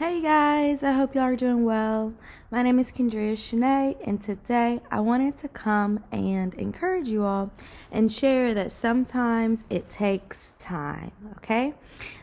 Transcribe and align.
Hey 0.00 0.22
guys, 0.22 0.82
I 0.82 0.92
hope 0.92 1.14
y'all 1.14 1.24
are 1.24 1.36
doing 1.36 1.66
well. 1.66 2.14
My 2.50 2.62
name 2.62 2.78
is 2.78 2.90
Kendria 2.90 3.34
Shanae, 3.34 3.98
and 4.02 4.18
today 4.18 4.80
I 4.90 4.98
wanted 5.00 5.36
to 5.36 5.48
come 5.48 6.02
and 6.10 6.54
encourage 6.54 7.08
you 7.08 7.22
all 7.22 7.52
and 7.92 8.10
share 8.10 8.54
that 8.54 8.72
sometimes 8.72 9.66
it 9.68 9.90
takes 9.90 10.54
time, 10.58 11.12
okay? 11.36 11.74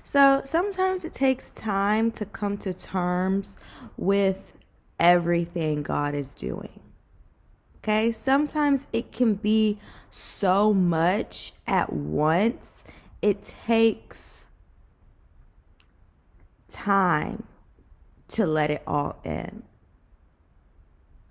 So 0.03 0.41
sometimes 0.43 1.05
it 1.05 1.13
takes 1.13 1.51
time 1.51 2.09
to 2.13 2.25
come 2.25 2.57
to 2.57 2.73
terms 2.73 3.60
with 3.96 4.57
everything 4.99 5.83
God 5.83 6.15
is 6.15 6.33
doing. 6.33 6.81
Okay, 7.83 8.12
sometimes 8.12 8.87
it 8.91 9.12
can 9.12 9.35
be 9.35 9.78
so 10.09 10.73
much 10.73 11.53
at 11.67 11.94
once, 11.94 12.83
it 13.21 13.44
takes 13.44 14.47
time 16.67 17.44
to 18.30 18.45
let 18.45 18.71
it 18.71 18.84
all 18.85 19.20
in. 19.23 19.63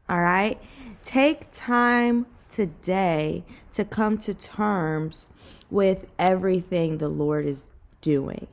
All 0.09 0.21
right? 0.21 0.59
Take 1.05 1.53
time 1.53 2.27
today 2.49 3.45
to 3.73 3.85
come 3.85 4.19
to 4.19 4.35
terms 4.35 5.29
with 5.71 6.07
everything 6.19 6.99
the 6.99 7.09
Lord 7.09 7.45
is 7.45 7.67
doing. 8.01 8.47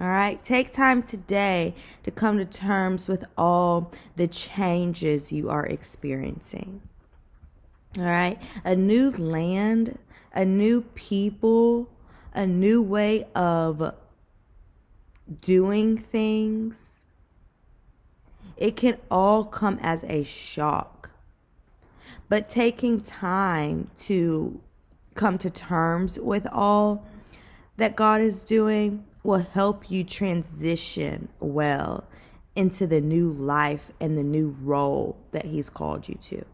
All 0.00 0.08
right? 0.08 0.42
Take 0.42 0.72
time 0.72 1.02
today 1.02 1.74
to 2.02 2.10
come 2.10 2.38
to 2.38 2.44
terms 2.44 3.08
with 3.08 3.24
all 3.38 3.92
the 4.16 4.26
changes 4.26 5.32
you 5.32 5.48
are 5.48 5.64
experiencing. 5.64 6.82
All 7.96 8.04
right? 8.04 8.40
A 8.64 8.74
new 8.74 9.10
land, 9.10 9.98
a 10.34 10.44
new 10.44 10.82
people, 10.82 11.88
a 12.34 12.46
new 12.46 12.82
way 12.82 13.26
of 13.34 13.94
doing 15.40 15.96
things 15.96 16.95
it 18.56 18.76
can 18.76 18.98
all 19.10 19.44
come 19.44 19.78
as 19.82 20.04
a 20.04 20.24
shock. 20.24 21.10
But 22.28 22.48
taking 22.48 23.00
time 23.00 23.90
to 23.98 24.60
come 25.14 25.38
to 25.38 25.50
terms 25.50 26.18
with 26.18 26.46
all 26.52 27.06
that 27.76 27.96
God 27.96 28.20
is 28.20 28.42
doing 28.42 29.04
will 29.22 29.38
help 29.38 29.90
you 29.90 30.04
transition 30.04 31.28
well 31.40 32.04
into 32.54 32.86
the 32.86 33.00
new 33.00 33.30
life 33.30 33.90
and 34.00 34.16
the 34.16 34.24
new 34.24 34.56
role 34.62 35.16
that 35.32 35.44
He's 35.44 35.68
called 35.68 36.08
you 36.08 36.14
to. 36.14 36.44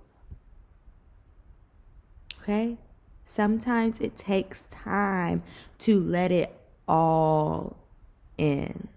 Okay? 2.41 2.77
Sometimes 3.25 4.00
it 4.00 4.16
takes 4.16 4.64
time 4.64 5.42
to 5.78 6.00
let 6.00 6.33
it 6.33 6.55
all 6.89 7.77
in. 8.37 8.89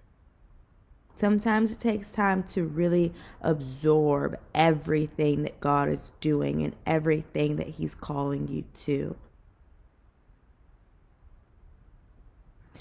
Sometimes 1.15 1.71
it 1.71 1.79
takes 1.79 2.11
time 2.11 2.43
to 2.43 2.65
really 2.65 3.13
absorb 3.41 4.37
everything 4.53 5.43
that 5.43 5.61
God 5.61 5.87
is 5.87 6.11
doing 6.19 6.61
and 6.61 6.75
everything 6.85 7.55
that 7.55 7.69
He's 7.69 7.95
calling 7.95 8.49
you 8.49 8.65
to. 8.83 9.15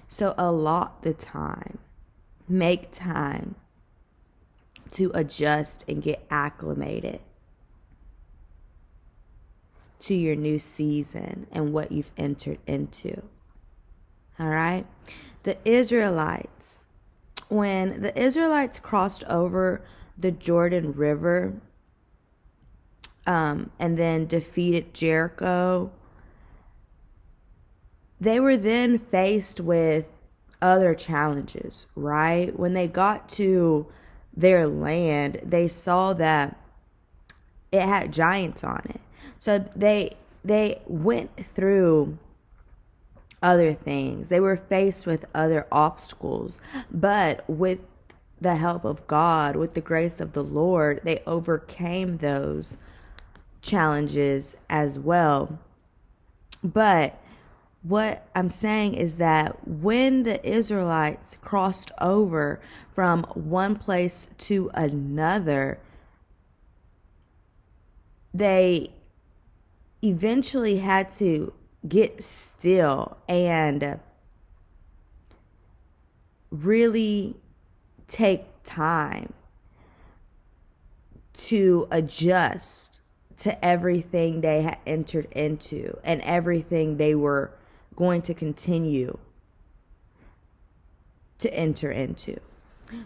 So, 0.08 0.34
allot 0.36 1.02
the 1.02 1.14
time, 1.14 1.78
make 2.48 2.90
time 2.90 3.54
to 4.92 5.10
adjust 5.14 5.84
and 5.88 6.02
get 6.02 6.24
acclimated 6.30 7.20
to 10.00 10.14
your 10.14 10.36
new 10.36 10.58
season 10.58 11.46
and 11.50 11.72
what 11.72 11.90
you've 11.90 12.12
entered 12.16 12.58
into. 12.66 13.22
All 14.38 14.48
right? 14.48 14.86
The 15.44 15.56
Israelites 15.64 16.84
when 17.54 18.02
the 18.02 18.18
Israelites 18.20 18.78
crossed 18.78 19.24
over 19.24 19.82
the 20.18 20.30
Jordan 20.30 20.92
River 20.92 21.54
um, 23.26 23.70
and 23.78 23.96
then 23.96 24.26
defeated 24.26 24.92
Jericho, 24.92 25.92
they 28.20 28.40
were 28.40 28.56
then 28.56 28.98
faced 28.98 29.60
with 29.60 30.08
other 30.60 30.94
challenges, 30.94 31.86
right? 31.94 32.58
When 32.58 32.74
they 32.74 32.88
got 32.88 33.28
to 33.30 33.86
their 34.36 34.66
land, 34.66 35.40
they 35.42 35.68
saw 35.68 36.12
that 36.14 36.58
it 37.70 37.82
had 37.82 38.12
giants 38.12 38.64
on 38.64 38.82
it. 38.88 39.00
So 39.38 39.58
they 39.76 40.12
they 40.44 40.80
went 40.86 41.36
through 41.36 42.18
other 43.44 43.74
things. 43.74 44.30
They 44.30 44.40
were 44.40 44.56
faced 44.56 45.06
with 45.06 45.26
other 45.34 45.66
obstacles, 45.70 46.60
but 46.90 47.44
with 47.46 47.80
the 48.40 48.56
help 48.56 48.84
of 48.84 49.06
God, 49.06 49.54
with 49.54 49.74
the 49.74 49.82
grace 49.82 50.18
of 50.18 50.32
the 50.32 50.42
Lord, 50.42 51.00
they 51.04 51.22
overcame 51.26 52.16
those 52.16 52.78
challenges 53.60 54.56
as 54.70 54.98
well. 54.98 55.58
But 56.62 57.20
what 57.82 58.26
I'm 58.34 58.48
saying 58.48 58.94
is 58.94 59.16
that 59.18 59.68
when 59.68 60.22
the 60.22 60.44
Israelites 60.48 61.36
crossed 61.42 61.92
over 62.00 62.60
from 62.94 63.24
one 63.34 63.76
place 63.76 64.30
to 64.38 64.70
another, 64.74 65.78
they 68.32 68.90
eventually 70.02 70.78
had 70.78 71.10
to 71.10 71.52
get 71.86 72.22
still 72.22 73.18
and 73.28 74.00
really 76.50 77.36
take 78.06 78.44
time 78.62 79.32
to 81.34 81.86
adjust 81.90 83.00
to 83.36 83.64
everything 83.64 84.40
they 84.40 84.62
had 84.62 84.78
entered 84.86 85.26
into 85.32 85.98
and 86.04 86.20
everything 86.22 86.96
they 86.96 87.14
were 87.14 87.50
going 87.96 88.22
to 88.22 88.32
continue 88.32 89.18
to 91.38 91.52
enter 91.52 91.90
into. 91.90 92.38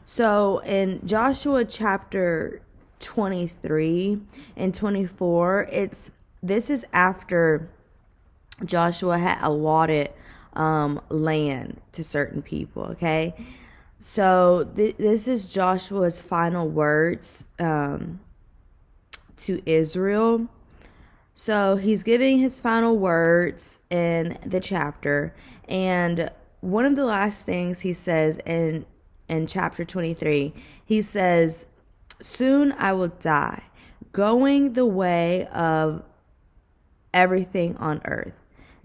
So 0.05 0.61
in 0.65 1.07
Joshua 1.07 1.65
chapter 1.65 2.61
23 3.01 4.21
and 4.57 4.75
24, 4.75 5.69
it's 5.73 6.11
this 6.43 6.71
is 6.71 6.85
after 6.93 7.69
Joshua 8.65 9.19
had 9.19 9.39
allotted 9.43 10.11
um, 10.55 11.01
land 11.09 11.81
to 11.93 12.03
certain 12.03 12.43
people, 12.43 12.85
okay? 12.85 13.35
So 13.99 14.71
th- 14.77 14.97
this 14.97 15.27
is 15.27 15.53
Joshua's 15.53 16.21
final 16.21 16.69
words 16.69 17.45
um, 17.59 18.21
to 19.39 19.61
Israel. 19.67 20.49
So 21.35 21.77
he's 21.77 22.03
giving 22.03 22.39
his 22.39 22.61
final 22.61 22.99
words 22.99 23.79
in 23.91 24.39
the 24.45 24.59
chapter, 24.61 25.35
and 25.69 26.31
one 26.61 26.85
of 26.85 26.97
the 26.97 27.05
last 27.05 27.47
things 27.47 27.81
he 27.81 27.93
says 27.93 28.39
in 28.45 28.87
in 29.29 29.47
chapter 29.47 29.85
23, 29.85 30.53
he 30.85 31.01
says, 31.01 31.67
"Soon 32.21 32.73
I 32.73 32.93
will 32.93 33.13
die, 33.21 33.65
going 34.11 34.73
the 34.73 34.87
way 34.87 35.47
of 35.47 36.03
everything 37.15 37.77
on 37.77 38.01
earth." 38.05 38.35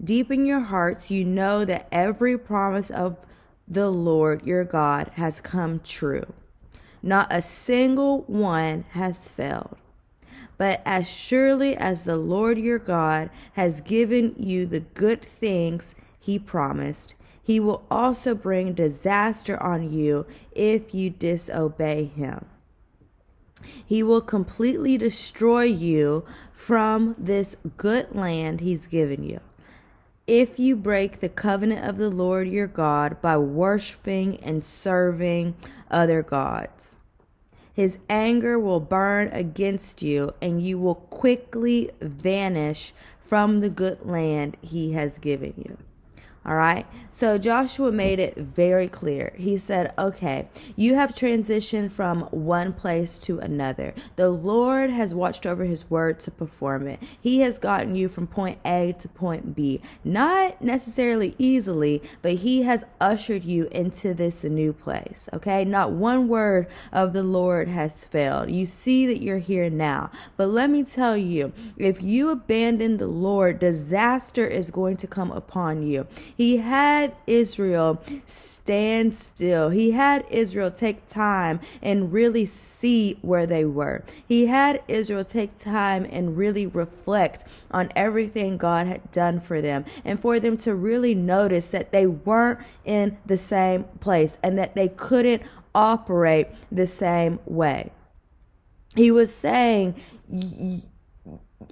Deep 0.04 0.30
in 0.30 0.44
your 0.44 0.60
hearts, 0.60 1.10
you 1.10 1.24
know 1.24 1.64
that 1.64 1.88
every 1.90 2.36
promise 2.36 2.90
of 2.90 3.24
the 3.66 3.90
Lord 3.90 4.46
your 4.46 4.64
God 4.64 5.10
has 5.14 5.40
come 5.40 5.80
true. 5.80 6.34
Not 7.02 7.28
a 7.30 7.40
single 7.40 8.22
one 8.22 8.84
has 8.90 9.28
failed. 9.28 9.76
But 10.58 10.82
as 10.84 11.08
surely 11.08 11.74
as 11.76 12.04
the 12.04 12.18
Lord 12.18 12.58
your 12.58 12.78
God 12.78 13.30
has 13.54 13.80
given 13.80 14.34
you 14.36 14.66
the 14.66 14.80
good 14.80 15.22
things 15.22 15.94
he 16.18 16.38
promised, 16.38 17.14
he 17.42 17.58
will 17.58 17.84
also 17.90 18.34
bring 18.34 18.74
disaster 18.74 19.62
on 19.62 19.90
you 19.92 20.26
if 20.52 20.94
you 20.94 21.08
disobey 21.08 22.04
him. 22.04 22.46
He 23.86 24.02
will 24.02 24.20
completely 24.20 24.98
destroy 24.98 25.62
you 25.62 26.26
from 26.52 27.14
this 27.16 27.56
good 27.76 28.14
land 28.14 28.60
he's 28.60 28.86
given 28.86 29.22
you 29.22 29.40
if 30.26 30.58
you 30.58 30.74
break 30.74 31.20
the 31.20 31.28
covenant 31.28 31.86
of 31.86 31.98
the 31.98 32.08
Lord 32.08 32.48
your 32.48 32.66
God 32.66 33.20
by 33.20 33.36
worshiping 33.36 34.38
and 34.38 34.64
serving 34.64 35.54
other 35.90 36.22
gods. 36.22 36.96
His 37.74 37.98
anger 38.08 38.58
will 38.58 38.80
burn 38.80 39.28
against 39.28 40.02
you, 40.02 40.32
and 40.40 40.62
you 40.62 40.78
will 40.78 40.94
quickly 40.94 41.90
vanish 42.00 42.94
from 43.20 43.60
the 43.60 43.68
good 43.68 44.06
land 44.06 44.56
he 44.62 44.92
has 44.92 45.18
given 45.18 45.54
you. 45.56 45.78
All 46.46 46.56
right. 46.56 46.86
So 47.10 47.38
Joshua 47.38 47.92
made 47.92 48.18
it 48.18 48.36
very 48.36 48.88
clear. 48.88 49.34
He 49.38 49.56
said, 49.56 49.94
Okay, 49.96 50.48
you 50.74 50.96
have 50.96 51.14
transitioned 51.14 51.92
from 51.92 52.22
one 52.32 52.72
place 52.72 53.18
to 53.20 53.38
another. 53.38 53.94
The 54.16 54.30
Lord 54.30 54.90
has 54.90 55.14
watched 55.14 55.46
over 55.46 55.64
his 55.64 55.88
word 55.88 56.18
to 56.20 56.32
perform 56.32 56.88
it. 56.88 57.00
He 57.20 57.40
has 57.40 57.60
gotten 57.60 57.94
you 57.94 58.08
from 58.08 58.26
point 58.26 58.58
A 58.64 58.96
to 58.98 59.08
point 59.08 59.54
B. 59.54 59.80
Not 60.02 60.60
necessarily 60.60 61.36
easily, 61.38 62.02
but 62.20 62.32
he 62.32 62.62
has 62.64 62.84
ushered 63.00 63.44
you 63.44 63.68
into 63.70 64.12
this 64.12 64.42
new 64.42 64.72
place. 64.72 65.28
Okay. 65.32 65.64
Not 65.64 65.92
one 65.92 66.26
word 66.26 66.66
of 66.92 67.12
the 67.12 67.22
Lord 67.22 67.68
has 67.68 68.02
failed. 68.02 68.50
You 68.50 68.66
see 68.66 69.06
that 69.06 69.22
you're 69.22 69.38
here 69.38 69.70
now. 69.70 70.10
But 70.36 70.48
let 70.48 70.68
me 70.68 70.82
tell 70.82 71.16
you, 71.16 71.52
if 71.76 72.02
you 72.02 72.30
abandon 72.30 72.96
the 72.96 73.06
Lord, 73.06 73.60
disaster 73.60 74.46
is 74.46 74.72
going 74.72 74.96
to 74.96 75.06
come 75.06 75.30
upon 75.30 75.86
you. 75.86 76.08
He 76.36 76.58
had 76.58 77.14
Israel 77.26 78.02
stand 78.26 79.14
still. 79.14 79.70
He 79.70 79.92
had 79.92 80.24
Israel 80.30 80.70
take 80.70 81.06
time 81.06 81.60
and 81.82 82.12
really 82.12 82.46
see 82.46 83.18
where 83.22 83.46
they 83.46 83.64
were. 83.64 84.04
He 84.26 84.46
had 84.46 84.82
Israel 84.88 85.24
take 85.24 85.58
time 85.58 86.06
and 86.10 86.36
really 86.36 86.66
reflect 86.66 87.64
on 87.70 87.90
everything 87.94 88.56
God 88.56 88.86
had 88.86 89.10
done 89.12 89.40
for 89.40 89.60
them 89.60 89.84
and 90.04 90.20
for 90.20 90.40
them 90.40 90.56
to 90.58 90.74
really 90.74 91.14
notice 91.14 91.70
that 91.70 91.92
they 91.92 92.06
weren't 92.06 92.60
in 92.84 93.18
the 93.26 93.36
same 93.36 93.84
place 94.00 94.38
and 94.42 94.58
that 94.58 94.74
they 94.74 94.88
couldn't 94.88 95.42
operate 95.74 96.48
the 96.70 96.86
same 96.86 97.38
way. 97.44 97.90
He 98.96 99.10
was 99.10 99.34
saying, 99.34 100.00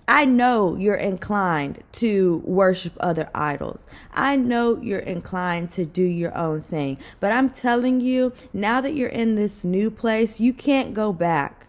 I 0.09 0.25
know 0.25 0.77
you're 0.77 0.95
inclined 0.95 1.83
to 1.93 2.43
worship 2.45 2.95
other 3.01 3.31
idols. 3.35 3.87
I 4.13 4.37
know 4.37 4.79
you're 4.81 4.99
inclined 4.99 5.71
to 5.73 5.85
do 5.85 6.03
your 6.03 6.37
own 6.37 6.63
thing. 6.63 6.99
But 7.21 7.33
I'm 7.33 7.51
telling 7.51 8.01
you, 8.01 8.33
now 8.53 8.81
that 8.81 8.95
you're 8.95 9.09
in 9.09 9.37
this 9.37 9.65
new 9.65 9.91
place, 9.91 10.41
you 10.41 10.53
can't 10.53 10.93
go 10.93 11.13
back. 11.13 11.67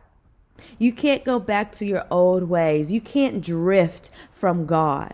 You 0.77 0.93
can't 0.93 1.23
go 1.23 1.39
back 1.39 1.73
to 1.75 1.85
your 1.85 2.05
old 2.09 2.43
ways. 2.43 2.91
You 2.91 3.01
can't 3.01 3.43
drift 3.43 4.09
from 4.31 4.65
God. 4.65 5.13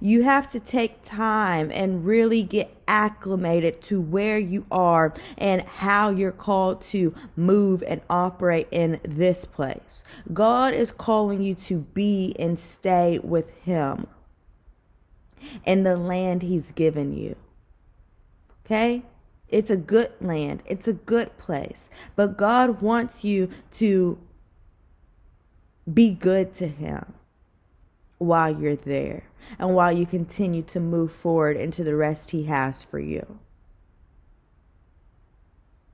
You 0.00 0.22
have 0.22 0.50
to 0.50 0.60
take 0.60 1.02
time 1.02 1.70
and 1.72 2.04
really 2.04 2.42
get 2.42 2.75
acclimated 2.88 3.80
to 3.82 4.00
where 4.00 4.38
you 4.38 4.66
are 4.70 5.12
and 5.38 5.62
how 5.62 6.10
you're 6.10 6.32
called 6.32 6.82
to 6.82 7.14
move 7.34 7.82
and 7.86 8.00
operate 8.08 8.68
in 8.70 9.00
this 9.02 9.44
place. 9.44 10.04
God 10.32 10.74
is 10.74 10.92
calling 10.92 11.42
you 11.42 11.54
to 11.54 11.80
be 11.80 12.34
and 12.38 12.58
stay 12.58 13.18
with 13.22 13.50
Him 13.62 14.06
in 15.64 15.82
the 15.82 15.96
land 15.96 16.42
He's 16.42 16.70
given 16.72 17.16
you. 17.16 17.36
Okay? 18.64 19.02
It's 19.48 19.70
a 19.70 19.76
good 19.76 20.12
land, 20.20 20.62
it's 20.66 20.88
a 20.88 20.92
good 20.92 21.36
place. 21.38 21.88
But 22.16 22.36
God 22.36 22.82
wants 22.82 23.24
you 23.24 23.48
to 23.72 24.18
be 25.92 26.10
good 26.10 26.52
to 26.54 26.66
Him 26.66 27.14
while 28.18 28.50
you're 28.50 28.76
there 28.76 29.24
and 29.58 29.74
while 29.74 29.92
you 29.92 30.06
continue 30.06 30.62
to 30.62 30.80
move 30.80 31.12
forward 31.12 31.56
into 31.56 31.84
the 31.84 31.94
rest 31.94 32.30
He 32.30 32.44
has 32.44 32.82
for 32.82 32.98
you. 32.98 33.38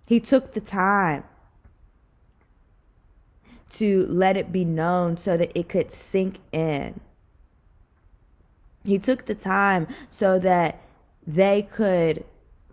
He 0.07 0.21
took 0.21 0.53
the 0.53 0.61
time 0.61 1.25
to 3.71 4.07
let 4.07 4.37
it 4.37 4.53
be 4.53 4.65
known 4.65 5.17
so 5.17 5.37
that 5.37 5.57
it 5.59 5.69
could 5.69 5.91
sink 5.91 6.39
in. 6.53 7.01
He 8.85 8.99
took 8.99 9.27
the 9.27 9.35
time 9.35 9.87
so 10.11 10.39
that 10.39 10.81
they 11.27 11.63
could 11.63 12.25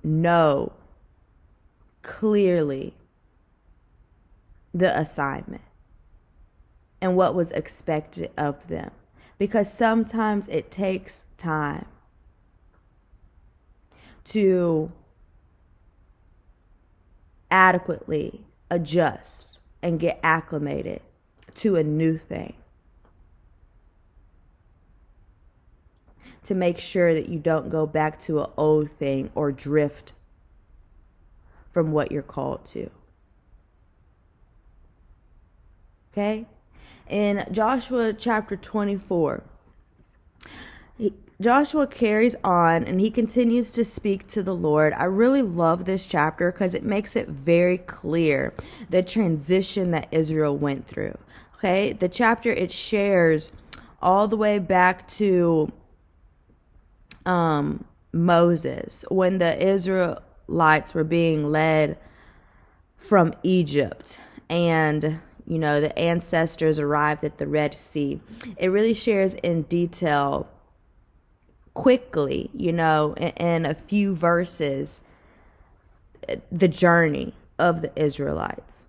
know 0.03 0.73
clearly 2.01 2.95
the 4.73 4.97
assignment 4.97 5.61
and 7.01 7.15
what 7.15 7.35
was 7.35 7.51
expected 7.51 8.31
of 8.37 8.67
them 8.67 8.91
because 9.39 9.73
sometimes 9.73 10.47
it 10.49 10.69
takes 10.69 11.25
time 11.37 11.87
to 14.25 14.91
adequately 17.49 18.45
adjust 18.69 19.57
and 19.81 19.99
get 19.99 20.19
acclimated 20.21 21.01
to 21.55 21.77
a 21.77 21.83
new 21.83 22.17
thing. 22.17 22.53
To 26.43 26.53
make 26.53 26.77
sure 26.77 27.13
that 27.13 27.29
you 27.29 27.39
don't 27.39 27.69
go 27.69 27.87
back 27.87 28.19
to 28.21 28.41
an 28.41 28.47
old 28.57 28.91
thing 28.91 29.31
or 29.35 29.51
drift 29.51 30.13
from 31.71 31.91
what 31.91 32.11
you're 32.11 32.21
called 32.21 32.65
to. 32.67 32.89
Okay? 36.11 36.45
In 37.09 37.43
Joshua 37.51 38.13
chapter 38.13 38.55
24. 38.55 39.43
Joshua 41.41 41.87
carries 41.87 42.35
on 42.43 42.83
and 42.83 42.99
he 42.99 43.09
continues 43.09 43.71
to 43.71 43.85
speak 43.85 44.27
to 44.27 44.43
the 44.43 44.53
Lord. 44.55 44.91
I 44.91 45.05
really 45.05 45.41
love 45.41 45.85
this 45.85 46.05
chapter 46.05 46.51
because 46.51 46.75
it 46.75 46.83
makes 46.83 47.15
it 47.15 47.29
very 47.29 47.77
clear 47.77 48.53
the 48.89 49.01
transition 49.01 49.91
that 49.91 50.09
Israel 50.11 50.57
went 50.57 50.85
through. 50.85 51.17
Okay, 51.55 51.93
the 51.93 52.09
chapter 52.09 52.51
it 52.51 52.73
shares 52.73 53.53
all 54.01 54.27
the 54.27 54.35
way 54.35 54.59
back 54.59 55.07
to 55.09 55.71
um, 57.25 57.85
Moses 58.11 59.05
when 59.09 59.39
the 59.39 59.65
Israelites 59.65 60.93
were 60.93 61.05
being 61.05 61.49
led 61.49 61.97
from 62.97 63.33
Egypt 63.43 64.19
and 64.49 65.21
you 65.49 65.57
know, 65.57 65.81
the 65.81 65.97
ancestors 65.97 66.79
arrived 66.79 67.25
at 67.25 67.39
the 67.39 67.47
Red 67.47 67.73
Sea. 67.73 68.21
It 68.55 68.67
really 68.67 68.93
shares 68.93 69.33
in 69.33 69.63
detail, 69.63 70.47
quickly, 71.73 72.51
you 72.53 72.71
know, 72.71 73.13
in, 73.17 73.29
in 73.29 73.65
a 73.65 73.73
few 73.73 74.15
verses, 74.15 75.01
the 76.51 76.67
journey 76.67 77.33
of 77.57 77.81
the 77.81 77.91
Israelites. 77.95 78.85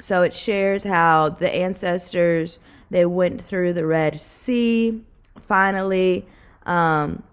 So 0.00 0.22
it 0.22 0.32
shares 0.32 0.84
how 0.84 1.30
the 1.30 1.52
ancestors 1.52 2.60
they 2.90 3.04
went 3.04 3.42
through 3.42 3.72
the 3.72 3.86
Red 3.86 4.20
Sea. 4.20 5.02
Finally, 5.36 6.26
um, 6.64 7.24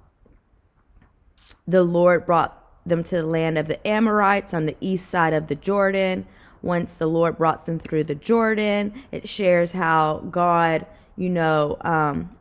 the 1.67 1.83
Lord 1.83 2.25
brought 2.25 2.57
them 2.83 3.03
to 3.03 3.17
the 3.17 3.27
land 3.27 3.59
of 3.59 3.67
the 3.67 3.85
Amorites 3.87 4.55
on 4.55 4.65
the 4.65 4.75
east 4.81 5.07
side 5.07 5.33
of 5.33 5.47
the 5.47 5.55
Jordan 5.55 6.25
once 6.61 6.95
the 6.95 7.07
Lord 7.07 7.37
brought 7.37 7.65
them 7.65 7.79
through 7.79 8.05
the 8.05 8.15
Jordan. 8.15 8.93
It 9.11 9.27
shares 9.27 9.71
how 9.71 10.19
God, 10.29 10.85
you 11.15 11.29
know, 11.29 11.77
um, 11.81 12.35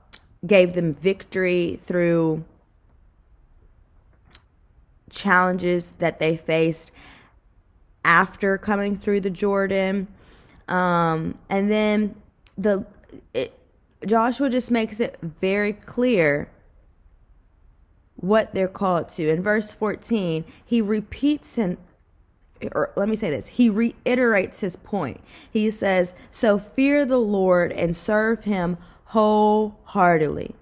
gave 0.46 0.74
them 0.74 0.94
victory 0.94 1.78
through 1.80 2.44
challenges 5.10 5.92
that 5.92 6.18
they 6.18 6.36
faced 6.36 6.92
after 8.04 8.56
coming 8.56 8.96
through 8.96 9.20
the 9.20 9.30
Jordan. 9.30 10.08
Um, 10.68 11.38
and 11.48 11.70
then 11.70 12.14
the 12.56 12.86
it, 13.34 13.58
Joshua 14.06 14.48
just 14.48 14.70
makes 14.70 15.00
it 15.00 15.18
very 15.20 15.72
clear 15.72 16.50
what 18.16 18.54
they're 18.54 18.68
called 18.68 19.08
to. 19.10 19.28
In 19.28 19.42
verse 19.42 19.72
14, 19.72 20.44
he 20.64 20.80
repeats 20.80 21.56
him, 21.56 21.78
or 22.72 22.92
let 22.96 23.08
me 23.08 23.16
say 23.16 23.30
this, 23.30 23.48
he 23.48 23.70
reiterates 23.70 24.60
his 24.60 24.76
point. 24.76 25.20
He 25.50 25.70
says, 25.70 26.14
So 26.30 26.58
fear 26.58 27.04
the 27.04 27.18
Lord 27.18 27.72
and 27.72 27.96
serve 27.96 28.44
him 28.44 28.76
wholeheartedly. 29.06 30.54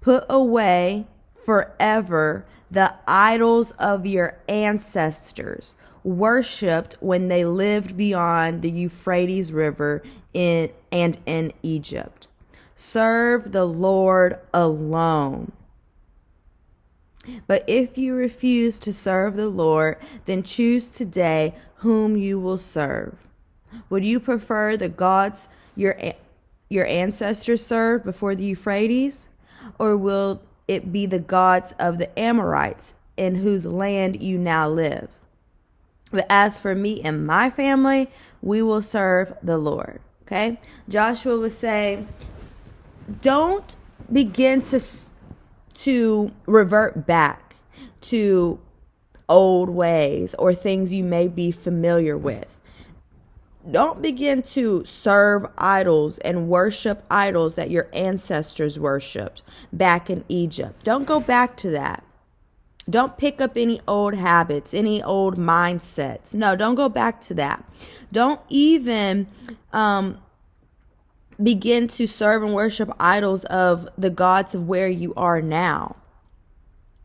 Put 0.00 0.24
away 0.28 1.06
forever 1.34 2.44
the 2.70 2.94
idols 3.06 3.70
of 3.72 4.06
your 4.06 4.40
ancestors, 4.48 5.76
worshipped 6.02 6.96
when 7.00 7.28
they 7.28 7.44
lived 7.44 7.96
beyond 7.96 8.62
the 8.62 8.70
Euphrates 8.70 9.52
River 9.52 10.02
in, 10.32 10.70
and 10.90 11.18
in 11.24 11.52
Egypt. 11.62 12.28
Serve 12.74 13.52
the 13.52 13.64
Lord 13.64 14.38
alone. 14.52 15.52
But 17.46 17.64
if 17.66 17.96
you 17.98 18.14
refuse 18.14 18.78
to 18.80 18.92
serve 18.92 19.36
the 19.36 19.48
Lord, 19.48 19.98
then 20.26 20.42
choose 20.42 20.88
today 20.88 21.54
whom 21.76 22.16
you 22.16 22.38
will 22.40 22.58
serve. 22.58 23.18
Would 23.90 24.04
you 24.04 24.20
prefer 24.20 24.76
the 24.76 24.88
gods 24.88 25.48
your 25.76 25.96
your 26.68 26.86
ancestors 26.86 27.64
served 27.64 28.04
before 28.04 28.34
the 28.34 28.44
Euphrates, 28.44 29.28
or 29.78 29.96
will 29.96 30.42
it 30.66 30.92
be 30.92 31.06
the 31.06 31.20
gods 31.20 31.72
of 31.78 31.98
the 31.98 32.18
Amorites 32.18 32.94
in 33.16 33.36
whose 33.36 33.66
land 33.66 34.22
you 34.22 34.38
now 34.38 34.68
live? 34.68 35.08
But 36.10 36.26
as 36.30 36.60
for 36.60 36.74
me 36.74 37.00
and 37.02 37.26
my 37.26 37.50
family, 37.50 38.08
we 38.40 38.62
will 38.62 38.82
serve 38.82 39.34
the 39.42 39.58
Lord. 39.58 40.00
Okay? 40.22 40.58
Joshua 40.88 41.36
was 41.38 41.56
saying, 41.56 42.08
don't 43.20 43.76
begin 44.10 44.62
to 44.62 44.80
to 45.74 46.32
revert 46.46 47.06
back 47.06 47.56
to 48.02 48.60
old 49.28 49.70
ways 49.70 50.34
or 50.38 50.54
things 50.54 50.92
you 50.92 51.04
may 51.04 51.28
be 51.28 51.50
familiar 51.50 52.16
with. 52.16 52.48
Don't 53.70 54.02
begin 54.02 54.42
to 54.42 54.84
serve 54.84 55.46
idols 55.56 56.18
and 56.18 56.48
worship 56.48 57.02
idols 57.10 57.54
that 57.54 57.70
your 57.70 57.88
ancestors 57.94 58.78
worshiped 58.78 59.42
back 59.72 60.10
in 60.10 60.22
Egypt. 60.28 60.84
Don't 60.84 61.06
go 61.06 61.18
back 61.18 61.56
to 61.58 61.70
that. 61.70 62.04
Don't 62.88 63.16
pick 63.16 63.40
up 63.40 63.56
any 63.56 63.80
old 63.88 64.14
habits, 64.14 64.74
any 64.74 65.02
old 65.02 65.38
mindsets. 65.38 66.34
No, 66.34 66.54
don't 66.54 66.74
go 66.74 66.90
back 66.90 67.22
to 67.22 67.34
that. 67.34 67.64
Don't 68.12 68.40
even 68.50 69.26
um, 69.72 70.18
begin 71.42 71.88
to 71.88 72.06
serve 72.06 72.42
and 72.42 72.54
worship 72.54 72.90
idols 72.98 73.44
of 73.44 73.88
the 73.96 74.10
gods 74.10 74.54
of 74.54 74.66
where 74.68 74.88
you 74.88 75.12
are 75.16 75.42
now. 75.42 75.96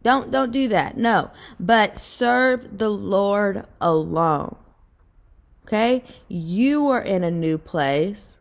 Don't 0.02 0.32
don't 0.32 0.52
do 0.52 0.68
that. 0.70 0.98
No. 0.98 1.32
But 1.60 1.98
serve 1.98 2.78
the 2.78 2.90
Lord 2.90 3.66
alone. 3.82 4.58
Okay? 5.66 6.04
You 6.28 6.88
are 6.88 7.02
in 7.02 7.24
a 7.24 7.32
new 7.32 7.58
place. 7.58 8.40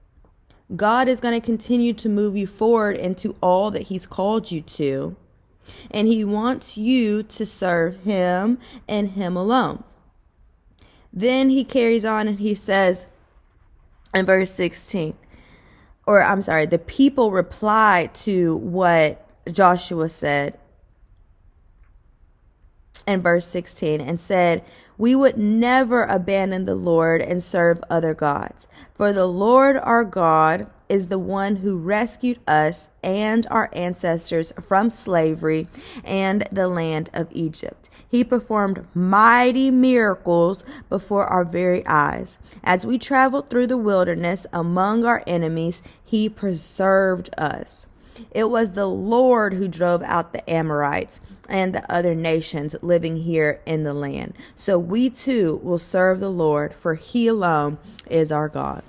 God 0.75 1.09
is 1.09 1.21
going 1.21 1.39
to 1.39 1.45
continue 1.45 1.93
to 1.95 2.09
move 2.09 2.37
you 2.37 2.47
forward 2.47 2.97
into 2.97 3.35
all 3.43 3.71
that 3.71 3.83
he's 3.83 4.07
called 4.07 4.51
you 4.51 4.61
to. 4.63 5.17
And 5.91 6.09
he 6.09 6.25
wants 6.25 6.79
you 6.79 7.23
to 7.23 7.45
serve 7.45 8.05
him 8.05 8.59
and 8.87 9.11
him 9.11 9.37
alone. 9.37 9.85
Then 11.13 11.51
he 11.51 11.65
carries 11.65 12.05
on 12.05 12.29
and 12.29 12.39
he 12.39 12.55
says 12.55 13.09
in 14.15 14.25
verse 14.25 14.51
16, 14.51 15.15
or 16.09 16.23
I'm 16.23 16.41
sorry, 16.41 16.65
the 16.65 16.79
people 16.79 17.33
replied 17.33 18.15
to 18.15 18.57
what 18.57 19.29
Joshua 19.53 20.09
said 20.09 20.59
in 23.07 23.21
verse 23.21 23.47
16 23.47 24.01
and 24.01 24.19
said, 24.19 24.65
We 24.97 25.15
would 25.15 25.37
never 25.37 26.05
abandon 26.05 26.65
the 26.65 26.75
Lord 26.75 27.21
and 27.21 27.45
serve 27.45 27.83
other 27.91 28.15
gods. 28.15 28.67
For 28.95 29.13
the 29.13 29.27
Lord 29.27 29.77
our 29.77 30.03
God 30.03 30.71
is 30.89 31.09
the 31.09 31.19
one 31.19 31.57
who 31.57 31.79
rescued 31.79 32.39
us 32.47 32.91
and 33.03 33.47
our 33.51 33.71
ancestors 33.73 34.53
from 34.63 34.91
slavery 34.91 35.69
and 36.05 36.45
the 36.51 36.69
land 36.69 37.11
of 37.13 37.29
Egypt. 37.33 37.89
He 38.11 38.25
performed 38.25 38.87
mighty 38.95 39.71
miracles 39.71 40.65
before 40.89 41.27
our 41.27 41.45
very 41.45 41.87
eyes. 41.87 42.39
As 42.65 42.87
we 42.87 42.99
traveled 42.99 43.51
through 43.51 43.67
the 43.67 43.77
wilderness 43.77 44.47
among 44.53 45.05
our 45.05 45.23
enemies, 45.27 45.83
He 46.03 46.29
preserved 46.29 47.31
us. 47.39 47.87
It 48.31 48.51
was 48.51 48.73
the 48.73 48.87
Lord 48.87 49.55
who 49.55 49.69
drove 49.69 50.03
out 50.03 50.33
the 50.33 50.49
Amorites 50.51 51.21
and 51.49 51.75
the 51.75 51.93
other 51.93 52.15
nations 52.15 52.77
living 52.83 53.19
here 53.19 53.61
in 53.65 53.85
the 53.85 53.95
land. 53.95 54.35
So 54.57 54.79
we 54.79 55.09
too 55.11 55.61
will 55.63 55.79
serve 55.79 56.21
the 56.21 56.31
Lord, 56.31 56.75
for 56.75 56.95
He 56.95 57.27
alone 57.27 57.79
is 58.09 58.33
our 58.33 58.49
God. 58.49 58.83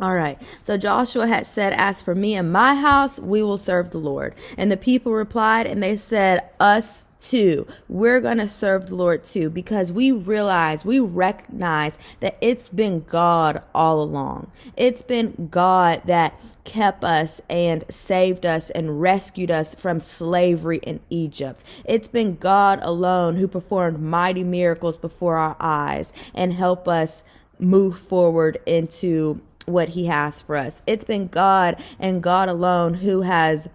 All 0.00 0.14
right. 0.14 0.40
So 0.60 0.76
Joshua 0.76 1.26
had 1.26 1.46
said, 1.46 1.72
As 1.76 2.02
for 2.02 2.14
me 2.14 2.34
and 2.34 2.52
my 2.52 2.74
house, 2.76 3.18
we 3.18 3.42
will 3.42 3.58
serve 3.58 3.90
the 3.90 3.98
Lord. 3.98 4.34
And 4.56 4.70
the 4.70 4.76
people 4.76 5.12
replied 5.12 5.66
and 5.66 5.82
they 5.82 5.96
said, 5.96 6.48
Us 6.60 7.06
too. 7.20 7.66
We're 7.88 8.20
going 8.20 8.38
to 8.38 8.48
serve 8.48 8.88
the 8.88 8.94
Lord 8.94 9.24
too 9.24 9.50
because 9.50 9.90
we 9.90 10.12
realize, 10.12 10.84
we 10.84 11.00
recognize 11.00 11.98
that 12.20 12.38
it's 12.40 12.68
been 12.68 13.04
God 13.08 13.62
all 13.74 14.00
along. 14.00 14.52
It's 14.76 15.02
been 15.02 15.48
God 15.50 16.02
that 16.06 16.38
kept 16.62 17.02
us 17.02 17.40
and 17.48 17.82
saved 17.88 18.44
us 18.44 18.70
and 18.70 19.00
rescued 19.00 19.50
us 19.50 19.74
from 19.74 19.98
slavery 19.98 20.78
in 20.82 21.00
Egypt. 21.10 21.64
It's 21.84 22.08
been 22.08 22.36
God 22.36 22.78
alone 22.82 23.36
who 23.36 23.48
performed 23.48 24.00
mighty 24.00 24.44
miracles 24.44 24.96
before 24.96 25.36
our 25.36 25.56
eyes 25.58 26.12
and 26.34 26.52
help 26.52 26.86
us 26.86 27.24
move 27.58 27.98
forward 27.98 28.58
into 28.66 29.40
what 29.68 29.90
he 29.90 30.06
has 30.06 30.42
for 30.42 30.56
us. 30.56 30.82
It's 30.86 31.04
been 31.04 31.28
God 31.28 31.82
and 31.98 32.22
God 32.22 32.48
alone 32.48 32.94
who 32.94 33.22
has 33.22 33.68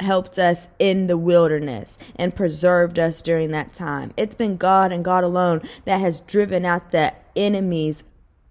helped 0.00 0.38
us 0.38 0.68
in 0.78 1.06
the 1.06 1.16
wilderness 1.16 1.98
and 2.16 2.34
preserved 2.34 2.98
us 2.98 3.22
during 3.22 3.50
that 3.50 3.72
time. 3.72 4.12
It's 4.16 4.34
been 4.34 4.56
God 4.56 4.92
and 4.92 5.04
God 5.04 5.24
alone 5.24 5.62
that 5.84 6.00
has 6.00 6.20
driven 6.20 6.64
out 6.64 6.90
the 6.90 7.14
enemies 7.36 8.04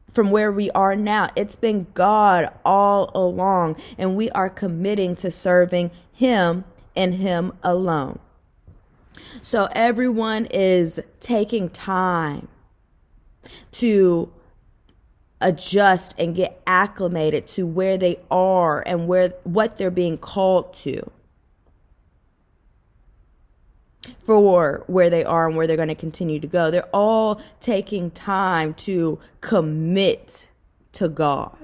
from 0.10 0.32
where 0.32 0.52
we 0.52 0.70
are 0.72 0.96
now. 0.96 1.30
It's 1.36 1.56
been 1.56 1.88
God 1.94 2.54
all 2.64 3.12
along, 3.16 3.78
and 3.98 4.16
we 4.16 4.30
are 4.32 4.50
committing 4.50 5.16
to 5.18 5.32
serving 5.32 5.92
Him 6.14 6.64
and 6.96 7.16
Him 7.16 7.52
alone. 7.64 8.20
So 9.42 9.68
everyone 9.74 10.48
is 10.52 11.00
taking 11.20 11.70
time 11.70 12.48
to 13.74 14.32
adjust 15.44 16.16
and 16.18 16.36
get 16.36 16.62
acclimated 16.66 17.48
to 17.48 17.68
where 17.68 17.98
they 17.98 18.20
are 18.32 18.84
and 18.88 19.08
where 19.08 19.30
what 19.44 19.78
they're 19.78 19.92
being 19.92 20.18
called 20.18 20.74
to 20.74 21.12
for 24.24 24.84
where 24.88 25.10
they 25.10 25.24
are 25.24 25.48
and 25.48 25.56
where 25.56 25.68
they're 25.68 25.78
going 25.78 25.88
to 25.90 25.96
continue 25.96 26.40
to 26.40 26.48
go. 26.48 26.72
They're 26.72 26.90
all 26.94 27.42
taking 27.60 28.12
time 28.12 28.74
to 28.76 29.20
commit 29.42 30.50
to 30.94 31.08
God. 31.08 31.58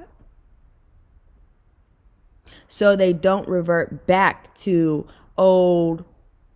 So 2.67 2.95
they 2.95 3.13
don't 3.13 3.47
revert 3.47 4.05
back 4.05 4.55
to 4.57 5.07
old 5.37 6.05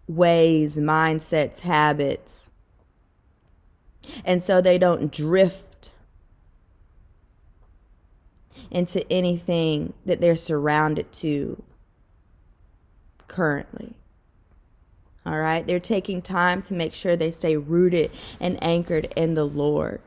ways, 0.08 0.78
mindsets, 0.78 1.60
habits. 1.60 2.50
And 4.24 4.44
so 4.44 4.62
they 4.62 4.78
don't 4.78 5.12
drift 5.12 5.93
into 8.72 9.10
anything 9.12 9.94
that 10.06 10.22
they're 10.22 10.36
surrounded 10.36 11.12
to 11.14 11.62
currently. 13.28 13.96
All 15.26 15.40
right. 15.40 15.66
They're 15.66 15.80
taking 15.80 16.22
time 16.22 16.62
to 16.64 16.74
make 16.74 16.94
sure 16.94 17.16
they 17.16 17.32
stay 17.32 17.56
rooted 17.56 18.12
and 18.40 18.62
anchored 18.64 19.12
in 19.16 19.36
the 19.36 19.46
Lord 19.46 20.02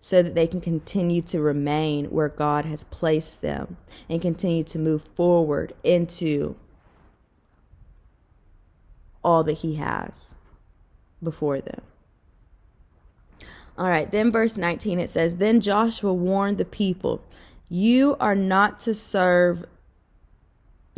so 0.00 0.22
that 0.22 0.34
they 0.34 0.46
can 0.46 0.60
continue 0.60 1.22
to 1.22 1.40
remain 1.40 2.06
where 2.06 2.28
God 2.28 2.64
has 2.64 2.84
placed 2.84 3.42
them 3.42 3.76
and 4.08 4.22
continue 4.22 4.64
to 4.64 4.78
move 4.78 5.02
forward 5.02 5.72
into 5.84 6.56
all 9.22 9.44
that 9.44 9.58
He 9.58 9.76
has 9.76 10.34
before 11.22 11.60
them. 11.60 11.82
All 13.78 13.88
right, 13.88 14.10
then 14.10 14.32
verse 14.32 14.58
19 14.58 14.98
it 14.98 15.08
says, 15.08 15.36
Then 15.36 15.60
Joshua 15.60 16.12
warned 16.12 16.58
the 16.58 16.64
people, 16.64 17.22
You 17.68 18.16
are 18.18 18.34
not 18.34 18.80
to 18.80 18.94
serve 18.94 19.64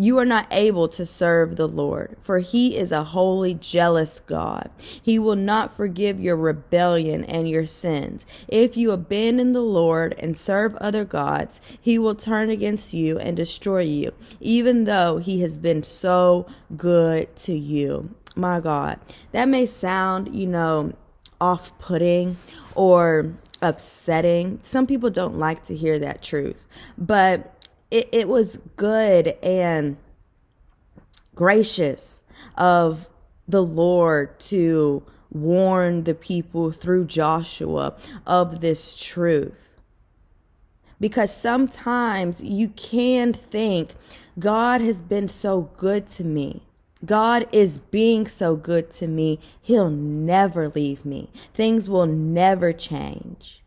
you 0.00 0.16
are 0.16 0.24
not 0.24 0.46
able 0.50 0.88
to 0.88 1.04
serve 1.04 1.56
the 1.56 1.68
Lord, 1.68 2.16
for 2.22 2.38
he 2.38 2.74
is 2.74 2.90
a 2.90 3.04
holy, 3.04 3.52
jealous 3.52 4.18
God. 4.20 4.70
He 4.80 5.18
will 5.18 5.36
not 5.36 5.76
forgive 5.76 6.18
your 6.18 6.36
rebellion 6.36 7.22
and 7.26 7.46
your 7.46 7.66
sins. 7.66 8.24
If 8.48 8.78
you 8.78 8.92
abandon 8.92 9.52
the 9.52 9.60
Lord 9.60 10.14
and 10.18 10.38
serve 10.38 10.74
other 10.76 11.04
gods, 11.04 11.60
he 11.78 11.98
will 11.98 12.14
turn 12.14 12.48
against 12.48 12.94
you 12.94 13.18
and 13.18 13.36
destroy 13.36 13.82
you, 13.82 14.14
even 14.40 14.84
though 14.84 15.18
he 15.18 15.42
has 15.42 15.58
been 15.58 15.82
so 15.82 16.46
good 16.78 17.36
to 17.36 17.52
you. 17.52 18.14
My 18.34 18.58
God, 18.58 18.98
that 19.32 19.48
may 19.48 19.66
sound, 19.66 20.34
you 20.34 20.46
know, 20.46 20.94
off 21.42 21.78
putting 21.78 22.38
or 22.80 23.34
upsetting. 23.60 24.58
Some 24.62 24.86
people 24.86 25.10
don't 25.10 25.36
like 25.36 25.62
to 25.64 25.76
hear 25.76 25.98
that 25.98 26.22
truth, 26.22 26.66
but 26.96 27.68
it, 27.90 28.08
it 28.10 28.26
was 28.26 28.56
good 28.76 29.36
and 29.42 29.98
gracious 31.34 32.22
of 32.56 33.10
the 33.46 33.62
Lord 33.62 34.40
to 34.40 35.02
warn 35.30 36.04
the 36.04 36.14
people 36.14 36.72
through 36.72 37.04
Joshua 37.04 37.98
of 38.26 38.62
this 38.62 38.94
truth. 38.98 39.76
Because 40.98 41.36
sometimes 41.36 42.42
you 42.42 42.68
can 42.68 43.34
think, 43.34 43.90
God 44.38 44.80
has 44.80 45.02
been 45.02 45.28
so 45.28 45.68
good 45.76 46.08
to 46.12 46.24
me. 46.24 46.62
God 47.04 47.46
is 47.52 47.78
being 47.78 48.26
so 48.26 48.56
good 48.56 48.90
to 48.92 49.06
me. 49.06 49.40
He'll 49.60 49.90
never 49.90 50.68
leave 50.68 51.04
me. 51.04 51.30
Things 51.54 51.88
will 51.88 52.06
never 52.06 52.72
change. 52.72 53.62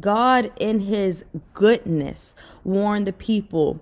God, 0.00 0.50
in 0.58 0.80
his 0.80 1.24
goodness, 1.52 2.34
warned 2.64 3.06
the 3.06 3.12
people 3.12 3.80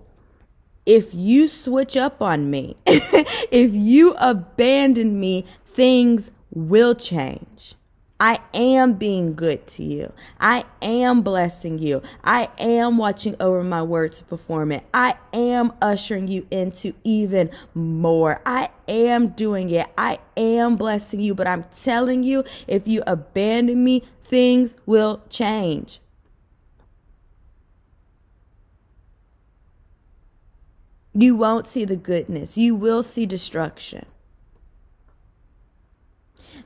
if 0.86 1.14
you 1.14 1.46
switch 1.46 1.96
up 1.96 2.20
on 2.20 2.50
me, 2.50 2.76
if 2.86 3.72
you 3.72 4.14
abandon 4.18 5.20
me, 5.20 5.44
things 5.64 6.32
will 6.50 6.94
change. 6.94 7.74
I 8.20 8.38
am 8.52 8.92
being 8.92 9.34
good 9.34 9.66
to 9.68 9.82
you. 9.82 10.12
I 10.38 10.64
am 10.82 11.22
blessing 11.22 11.78
you. 11.78 12.02
I 12.22 12.48
am 12.58 12.98
watching 12.98 13.34
over 13.40 13.64
my 13.64 13.82
word 13.82 14.12
to 14.12 14.24
perform 14.24 14.72
it. 14.72 14.84
I 14.92 15.14
am 15.32 15.72
ushering 15.80 16.28
you 16.28 16.46
into 16.50 16.92
even 17.02 17.50
more. 17.72 18.42
I 18.44 18.68
am 18.86 19.28
doing 19.28 19.70
it. 19.70 19.86
I 19.96 20.18
am 20.36 20.76
blessing 20.76 21.20
you. 21.20 21.34
But 21.34 21.48
I'm 21.48 21.64
telling 21.74 22.22
you, 22.22 22.44
if 22.68 22.86
you 22.86 23.02
abandon 23.06 23.82
me, 23.82 24.02
things 24.20 24.76
will 24.84 25.22
change. 25.30 26.00
You 31.14 31.36
won't 31.36 31.66
see 31.66 31.86
the 31.86 31.96
goodness. 31.96 32.58
You 32.58 32.74
will 32.74 33.02
see 33.02 33.24
destruction. 33.24 34.04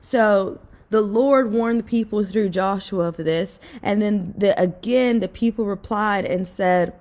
So 0.01 0.59
the 0.89 1.01
Lord 1.01 1.51
warned 1.51 1.79
the 1.79 1.83
people 1.83 2.23
through 2.23 2.49
Joshua 2.49 3.07
of 3.07 3.17
this. 3.17 3.59
And 3.81 4.01
then 4.01 4.33
the, 4.37 4.59
again, 4.59 5.19
the 5.19 5.27
people 5.27 5.65
replied 5.65 6.25
and 6.25 6.47
said, 6.47 6.93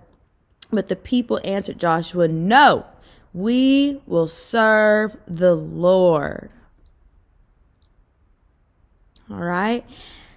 But 0.71 0.89
the 0.89 0.97
people 0.97 1.41
answered 1.45 1.79
Joshua, 1.79 2.29
No, 2.29 2.87
we 3.33 4.01
will 4.07 4.29
serve 4.29 5.17
the 5.27 5.55
Lord. 5.55 6.51
All 9.31 9.45
right. 9.45 9.85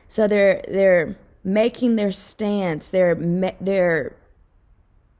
So 0.07 0.27
they're, 0.27 0.61
they're 0.67 1.15
making 1.43 1.95
their 1.95 2.11
stance. 2.11 2.89
They're, 2.89 3.15
they're 3.15 4.15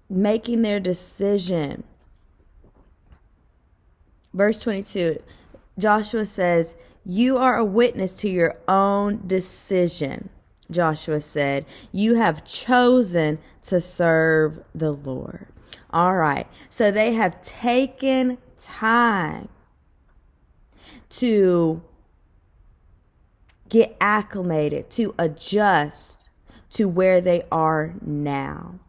making 0.09 0.61
their 0.61 0.79
decision. 0.79 1.83
Verse 4.33 4.61
22, 4.61 5.21
Joshua 5.77 6.25
says, 6.25 6.75
You 7.09 7.37
are 7.37 7.55
a 7.55 7.63
witness 7.63 8.13
to 8.15 8.29
your 8.29 8.57
own 8.67 9.25
decision. 9.25 10.27
Joshua 10.69 11.21
said, 11.21 11.65
You 11.93 12.15
have 12.15 12.43
chosen 12.43 13.39
to 13.63 13.79
serve 13.79 14.59
the 14.75 14.91
Lord. 14.91 15.47
All 15.89 16.17
right. 16.17 16.47
So 16.67 16.91
they 16.91 17.13
have 17.13 17.41
taken 17.41 18.39
time 18.59 19.47
to 21.11 21.81
get 23.69 23.95
acclimated, 24.01 24.89
to 24.89 25.15
adjust 25.17 26.29
to 26.71 26.89
where 26.89 27.21
they 27.21 27.43
are 27.49 27.95
now. 28.01 28.79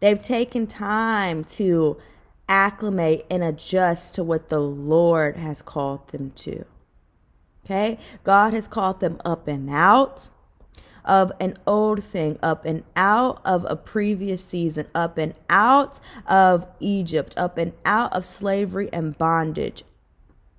They've 0.00 0.22
taken 0.22 0.66
time 0.66 1.44
to 1.44 1.96
acclimate 2.50 3.24
and 3.30 3.42
adjust 3.42 4.14
to 4.16 4.24
what 4.24 4.50
the 4.50 4.60
Lord 4.60 5.38
has 5.38 5.62
called 5.62 6.06
them 6.08 6.32
to. 6.32 6.66
Okay? 7.70 7.98
God 8.24 8.52
has 8.52 8.66
called 8.66 8.98
them 8.98 9.20
up 9.24 9.46
and 9.46 9.70
out 9.70 10.28
of 11.04 11.30
an 11.38 11.56
old 11.68 12.02
thing, 12.02 12.36
up 12.42 12.64
and 12.64 12.82
out 12.96 13.40
of 13.44 13.64
a 13.68 13.76
previous 13.76 14.44
season, 14.44 14.88
up 14.92 15.16
and 15.18 15.34
out 15.48 16.00
of 16.26 16.66
Egypt, 16.80 17.32
up 17.36 17.58
and 17.58 17.72
out 17.84 18.12
of 18.14 18.24
slavery 18.24 18.88
and 18.92 19.16
bondage, 19.16 19.84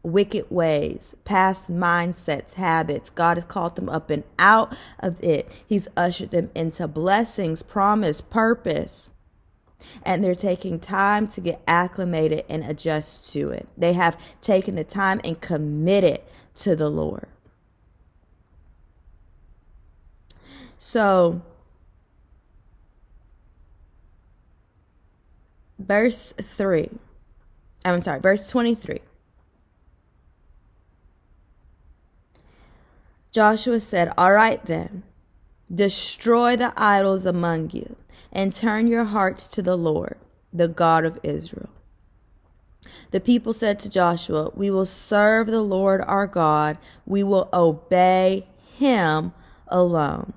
wicked 0.03 0.49
ways, 0.49 1.13
past 1.25 1.69
mindsets, 1.69 2.53
habits. 2.53 3.09
God 3.09 3.35
has 3.35 3.45
called 3.45 3.75
them 3.75 3.89
up 3.89 4.09
and 4.09 4.23
out 4.39 4.73
of 4.99 5.21
it. 5.21 5.63
He's 5.67 5.89
ushered 5.97 6.31
them 6.31 6.49
into 6.55 6.87
blessings, 6.87 7.61
promise, 7.61 8.21
purpose 8.21 9.11
and 10.03 10.23
they're 10.23 10.35
taking 10.35 10.79
time 10.79 11.27
to 11.27 11.41
get 11.41 11.61
acclimated 11.67 12.45
and 12.47 12.63
adjust 12.63 13.31
to 13.33 13.49
it. 13.49 13.67
They 13.77 13.93
have 13.93 14.15
taken 14.39 14.75
the 14.75 14.83
time 14.83 15.19
and 15.23 15.41
committed 15.41 16.21
to 16.57 16.75
the 16.75 16.89
Lord. 16.89 17.27
So, 20.77 21.41
verse 25.77 26.33
3, 26.41 26.89
I'm 27.85 28.01
sorry, 28.01 28.19
verse 28.19 28.49
23. 28.49 28.99
Joshua 33.31 33.79
said, 33.79 34.11
All 34.17 34.33
right 34.33 34.63
then, 34.65 35.03
destroy 35.73 36.55
the 36.55 36.73
idols 36.75 37.25
among 37.25 37.71
you 37.71 37.95
and 38.31 38.55
turn 38.55 38.87
your 38.87 39.05
hearts 39.05 39.47
to 39.49 39.61
the 39.61 39.77
Lord, 39.77 40.17
the 40.51 40.67
God 40.67 41.05
of 41.05 41.19
Israel. 41.23 41.69
The 43.11 43.19
people 43.19 43.53
said 43.53 43.79
to 43.81 43.89
Joshua, 43.89 44.51
We 44.55 44.71
will 44.71 44.85
serve 44.85 45.47
the 45.47 45.61
Lord 45.61 46.01
our 46.01 46.27
God, 46.27 46.77
we 47.05 47.23
will 47.23 47.49
obey 47.53 48.47
him 48.77 49.33
alone. 49.67 50.33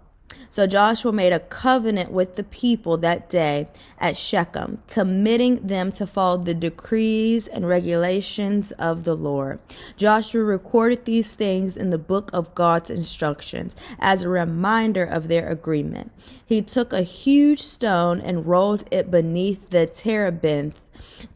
So 0.54 0.68
Joshua 0.68 1.12
made 1.12 1.32
a 1.32 1.40
covenant 1.40 2.12
with 2.12 2.36
the 2.36 2.44
people 2.44 2.96
that 2.98 3.28
day 3.28 3.68
at 3.98 4.16
Shechem, 4.16 4.80
committing 4.86 5.66
them 5.66 5.90
to 5.90 6.06
follow 6.06 6.38
the 6.38 6.54
decrees 6.54 7.48
and 7.48 7.66
regulations 7.66 8.70
of 8.72 9.02
the 9.02 9.16
Lord. 9.16 9.58
Joshua 9.96 10.44
recorded 10.44 11.06
these 11.06 11.34
things 11.34 11.76
in 11.76 11.90
the 11.90 11.98
book 11.98 12.30
of 12.32 12.54
God's 12.54 12.88
instructions 12.88 13.74
as 13.98 14.22
a 14.22 14.28
reminder 14.28 15.02
of 15.02 15.26
their 15.26 15.48
agreement. 15.48 16.12
He 16.46 16.62
took 16.62 16.92
a 16.92 17.02
huge 17.02 17.60
stone 17.60 18.20
and 18.20 18.46
rolled 18.46 18.84
it 18.92 19.10
beneath 19.10 19.70
the 19.70 19.86
terebinth 19.86 20.80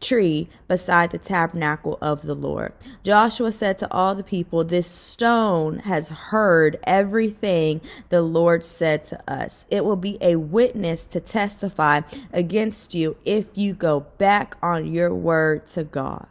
tree 0.00 0.48
beside 0.66 1.10
the 1.10 1.18
tabernacle 1.18 1.98
of 2.00 2.22
the 2.22 2.34
Lord. 2.34 2.72
Joshua 3.02 3.52
said 3.52 3.78
to 3.78 3.92
all 3.92 4.14
the 4.14 4.24
people, 4.24 4.64
This 4.64 4.90
stone 4.90 5.80
has 5.80 6.08
heard 6.08 6.78
everything 6.84 7.80
the 8.08 8.22
Lord 8.22 8.64
said 8.64 9.04
to 9.04 9.30
us. 9.30 9.66
It 9.70 9.84
will 9.84 9.96
be 9.96 10.18
a 10.20 10.36
witness 10.36 11.04
to 11.06 11.20
testify 11.20 12.02
against 12.32 12.94
you 12.94 13.16
if 13.24 13.46
you 13.54 13.74
go 13.74 14.00
back 14.18 14.56
on 14.62 14.92
your 14.92 15.14
word 15.14 15.66
to 15.68 15.84
God. 15.84 16.26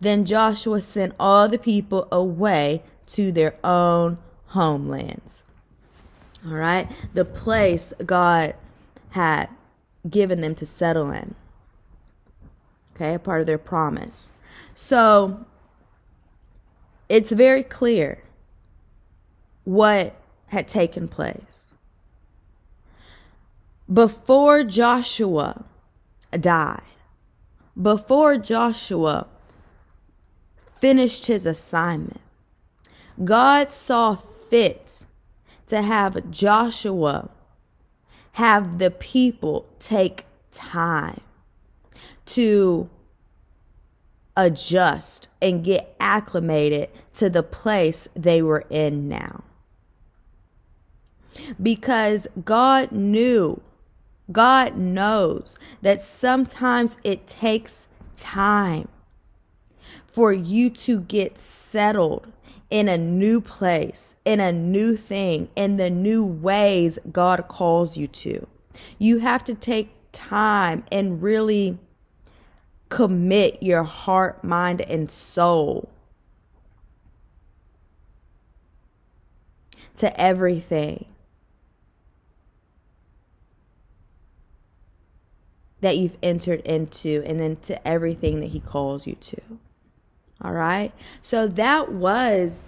Then 0.00 0.24
Joshua 0.24 0.80
sent 0.80 1.14
all 1.18 1.48
the 1.48 1.58
people 1.58 2.06
away 2.12 2.82
to 3.08 3.32
their 3.32 3.56
own 3.64 4.18
homelands. 4.48 5.42
All 6.46 6.54
right, 6.54 6.88
the 7.14 7.24
place 7.24 7.92
God 8.04 8.54
had 9.10 9.48
given 10.08 10.40
them 10.40 10.54
to 10.54 10.64
settle 10.64 11.10
in 11.10 11.34
okay, 12.98 13.14
a 13.14 13.18
part 13.18 13.40
of 13.40 13.46
their 13.46 13.58
promise. 13.58 14.32
So 14.74 15.46
it's 17.08 17.30
very 17.30 17.62
clear 17.62 18.24
what 19.64 20.16
had 20.46 20.66
taken 20.66 21.06
place. 21.08 21.72
Before 23.90 24.64
Joshua 24.64 25.64
died, 26.32 26.82
before 27.80 28.36
Joshua 28.36 29.28
finished 30.56 31.26
his 31.26 31.46
assignment, 31.46 32.20
God 33.24 33.72
saw 33.72 34.14
fit 34.14 35.06
to 35.68 35.82
have 35.82 36.30
Joshua 36.30 37.30
have 38.32 38.78
the 38.78 38.90
people 38.90 39.66
take 39.78 40.24
time 40.50 41.20
to 42.28 42.88
adjust 44.36 45.28
and 45.42 45.64
get 45.64 45.96
acclimated 45.98 46.88
to 47.14 47.28
the 47.28 47.42
place 47.42 48.08
they 48.14 48.40
were 48.40 48.64
in 48.70 49.08
now. 49.08 49.44
Because 51.60 52.28
God 52.44 52.92
knew, 52.92 53.60
God 54.30 54.76
knows 54.76 55.58
that 55.82 56.02
sometimes 56.02 56.98
it 57.02 57.26
takes 57.26 57.88
time 58.16 58.88
for 60.06 60.32
you 60.32 60.70
to 60.70 61.00
get 61.00 61.38
settled 61.38 62.32
in 62.70 62.88
a 62.88 62.98
new 62.98 63.40
place, 63.40 64.16
in 64.24 64.40
a 64.40 64.52
new 64.52 64.96
thing, 64.96 65.48
in 65.56 65.76
the 65.78 65.90
new 65.90 66.24
ways 66.24 66.98
God 67.10 67.48
calls 67.48 67.96
you 67.96 68.06
to. 68.08 68.46
You 68.98 69.18
have 69.18 69.42
to 69.44 69.54
take 69.54 69.90
time 70.12 70.84
and 70.92 71.22
really 71.22 71.78
commit 72.88 73.62
your 73.62 73.84
heart, 73.84 74.42
mind, 74.42 74.80
and 74.82 75.10
soul 75.10 75.88
to 79.96 80.20
everything 80.20 81.06
that 85.80 85.96
you've 85.96 86.16
entered 86.22 86.60
into 86.60 87.22
and 87.26 87.38
then 87.38 87.56
to 87.56 87.86
everything 87.86 88.40
that 88.40 88.48
he 88.48 88.60
calls 88.60 89.06
you 89.06 89.14
to. 89.16 89.40
All 90.40 90.52
right? 90.52 90.92
So 91.20 91.46
that 91.48 91.92
was 91.92 92.64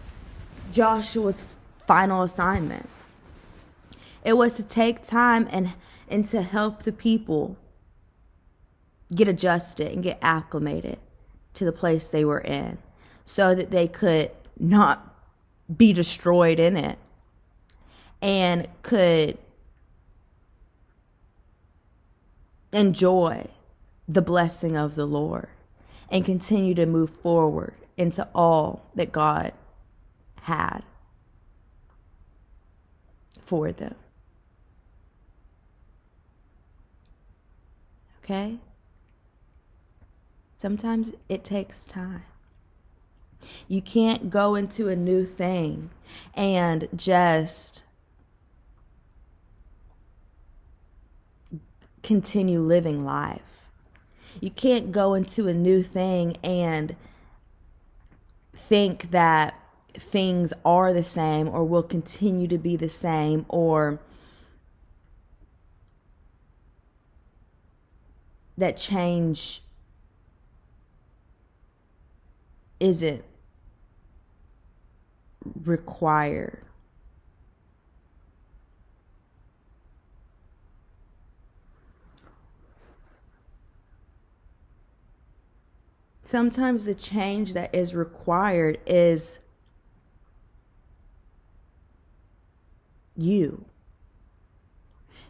Joshua's 0.73 1.47
final 1.87 2.23
assignment. 2.23 2.89
It 4.25 4.35
was 4.35 4.55
to 4.55 4.63
take 4.63 5.03
time 5.03 5.49
and 5.51 5.73
and 6.09 6.27
to 6.27 6.43
help 6.43 6.83
the 6.83 6.93
people 6.93 7.57
get 9.15 9.29
adjusted 9.29 9.93
and 9.93 10.03
get 10.03 10.19
acclimated 10.23 10.99
to 11.55 11.65
the 11.65 11.73
place 11.73 12.11
they 12.11 12.25
were 12.25 12.41
in 12.41 12.79
so 13.25 13.55
that 13.55 13.71
they 13.71 13.89
could 13.89 14.31
not 14.59 15.15
be 15.77 15.93
destroyed 15.93 16.59
in 16.59 16.77
it 16.77 16.99
and 18.23 18.69
could 18.83 19.39
enjoy 22.73 23.49
the 24.09 24.23
blessing 24.23 24.77
of 24.77 24.95
the 24.95 25.07
Lord 25.07 25.49
and 26.09 26.25
continue 26.25 26.75
to 26.75 26.87
move 26.87 27.11
forward 27.11 27.75
into 27.97 28.27
all 28.35 28.87
that 28.95 29.13
God 29.13 29.53
had 30.43 30.81
for 33.43 33.73
them. 33.73 33.95
Okay? 38.25 38.59
Sometimes 40.61 41.15
it 41.27 41.43
takes 41.43 41.87
time. 41.87 42.25
You 43.67 43.81
can't 43.81 44.29
go 44.29 44.55
into 44.55 44.91
a 44.91 44.95
new 44.95 45.25
thing 45.25 45.89
and 46.35 46.87
just 46.95 47.83
continue 52.03 52.61
living 52.61 53.07
life. 53.07 53.71
You 54.39 54.51
can't 54.51 54.93
go 54.93 55.15
into 55.15 55.49
a 55.49 55.55
new 55.55 55.83
thing 55.83 56.37
and 56.45 56.95
think 58.55 59.13
that 59.13 59.59
things 59.95 60.53
are 60.63 60.93
the 60.93 61.03
same 61.03 61.49
or 61.49 61.65
will 61.65 61.83
continue 61.83 62.47
to 62.49 62.59
be 62.59 62.77
the 62.77 62.91
same 62.91 63.47
or 63.49 63.99
that 68.59 68.77
change 68.77 69.63
isn't 72.81 73.25
required. 75.65 76.65
Sometimes 86.23 86.85
the 86.85 86.95
change 86.95 87.55
that 87.55 87.75
is 87.75 87.93
required 87.93 88.79
is 88.87 89.41
you. 93.17 93.65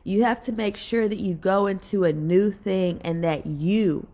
You 0.04 0.24
have 0.24 0.42
to 0.42 0.52
make 0.52 0.76
sure 0.76 1.08
that 1.08 1.18
you 1.18 1.34
go 1.34 1.66
into 1.66 2.04
a 2.04 2.12
new 2.12 2.50
thing 2.50 3.00
and 3.02 3.24
that 3.24 3.46
you 3.46 4.08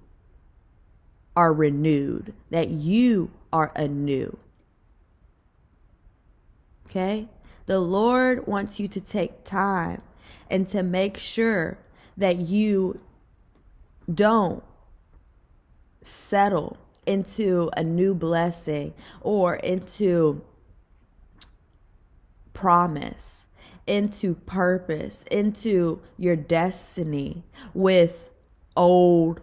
are 1.36 1.52
renewed, 1.52 2.32
that 2.50 2.68
you 2.68 3.30
are 3.52 3.70
anew. 3.76 4.38
Okay? 6.86 7.28
The 7.66 7.78
Lord 7.78 8.46
wants 8.46 8.80
you 8.80 8.88
to 8.88 9.00
take 9.00 9.44
time 9.44 10.02
and 10.50 10.66
to 10.68 10.82
make 10.82 11.18
sure 11.18 11.78
that 12.16 12.36
you 12.36 13.00
don't 14.12 14.62
settle 16.00 16.78
into 17.04 17.70
a 17.76 17.82
new 17.82 18.14
blessing 18.14 18.94
or 19.20 19.56
into 19.56 20.42
promise, 22.52 23.46
into 23.86 24.34
purpose, 24.34 25.24
into 25.24 26.00
your 26.16 26.36
destiny 26.36 27.44
with 27.74 28.30
old 28.76 29.40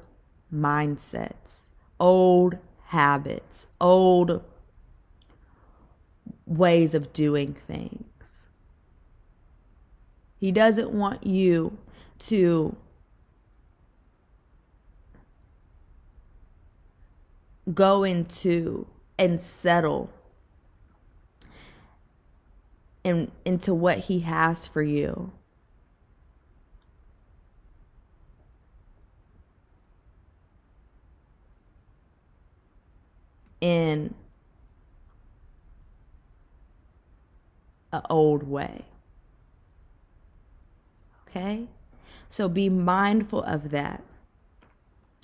mindsets, 0.54 1.68
old 2.04 2.58
habits, 2.88 3.68
old 3.80 4.44
ways 6.46 6.94
of 6.94 7.14
doing 7.14 7.54
things. 7.54 8.46
He 10.38 10.52
doesn't 10.52 10.92
want 10.92 11.26
you 11.26 11.78
to 12.20 12.76
go 17.74 18.04
into 18.04 18.86
and 19.18 19.40
settle 19.40 20.10
in, 23.06 23.32
into 23.46 23.74
what 23.74 24.00
he 24.00 24.20
has 24.20 24.68
for 24.68 24.82
you. 24.82 25.32
In 33.64 34.14
an 37.94 38.02
old 38.10 38.44
way. 38.44 38.84
Okay? 41.30 41.68
So 42.28 42.50
be 42.50 42.68
mindful 42.68 43.42
of 43.44 43.70
that 43.70 44.04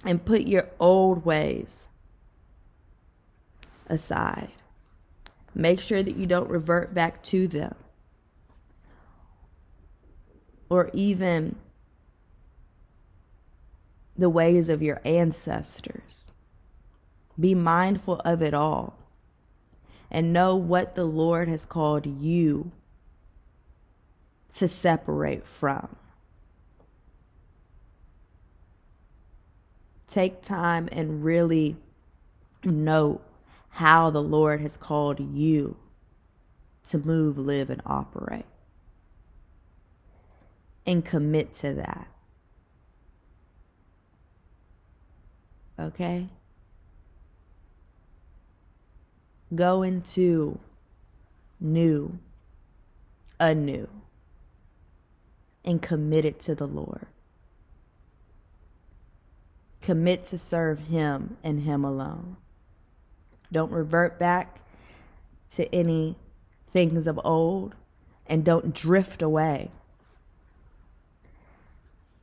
and 0.06 0.24
put 0.24 0.44
your 0.44 0.70
old 0.80 1.26
ways 1.26 1.90
aside. 3.88 4.52
Make 5.54 5.82
sure 5.82 6.02
that 6.02 6.16
you 6.16 6.26
don't 6.26 6.50
revert 6.50 6.94
back 6.94 7.22
to 7.24 7.46
them. 7.46 7.76
Or 10.70 10.92
even 10.94 11.58
the 14.18 14.30
ways 14.30 14.70
of 14.70 14.82
your 14.82 15.02
ancestors. 15.04 16.32
Be 17.40 17.56
mindful 17.56 18.20
of 18.26 18.42
it 18.42 18.54
all 18.54 18.98
and 20.12 20.34
know 20.34 20.56
what 20.56 20.96
the 20.96 21.06
Lord 21.06 21.48
has 21.48 21.66
called 21.66 22.06
you 22.06 22.72
to 24.54 24.68
separate 24.68 25.48
from. 25.48 25.96
Take 30.08 30.42
time 30.42 30.90
and 30.92 31.24
really 31.24 31.78
note 32.64 33.22
how 33.70 34.10
the 34.10 34.24
Lord 34.24 34.60
has 34.62 34.76
called 34.76 35.20
you 35.20 35.78
to 36.86 36.98
move, 36.98 37.38
live, 37.38 37.70
and 37.70 37.82
operate. 37.86 38.46
And 40.86 41.06
commit 41.06 41.54
to 41.56 41.76
that. 41.76 42.08
Okay? 45.80 46.30
Go 49.54 49.82
into 49.82 50.60
new, 51.60 52.20
anew, 53.40 53.90
and 55.66 55.82
commit 55.82 56.26
it 56.26 56.40
to 56.42 56.56
the 56.56 56.68
Lord. 56.68 57.08
Commit 59.82 60.26
to 60.26 60.38
serve 60.38 60.82
Him 60.82 61.38
and 61.44 61.62
Him 61.62 61.84
alone. 61.84 62.38
Don't 63.52 63.72
revert 63.72 64.20
back 64.20 64.60
to 65.52 65.74
any 65.74 66.16
things 66.72 67.08
of 67.08 67.20
old 67.24 67.74
and 68.28 68.46
don't 68.46 68.74
drift 68.74 69.22
away 69.24 69.72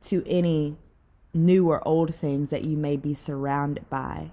to 0.03 0.23
any 0.25 0.77
new 1.33 1.69
or 1.69 1.85
old 1.85 2.15
things 2.15 2.49
that 2.49 2.63
you 2.63 2.77
may 2.77 2.95
be 2.95 3.13
surrounded 3.13 3.89
by 3.89 4.31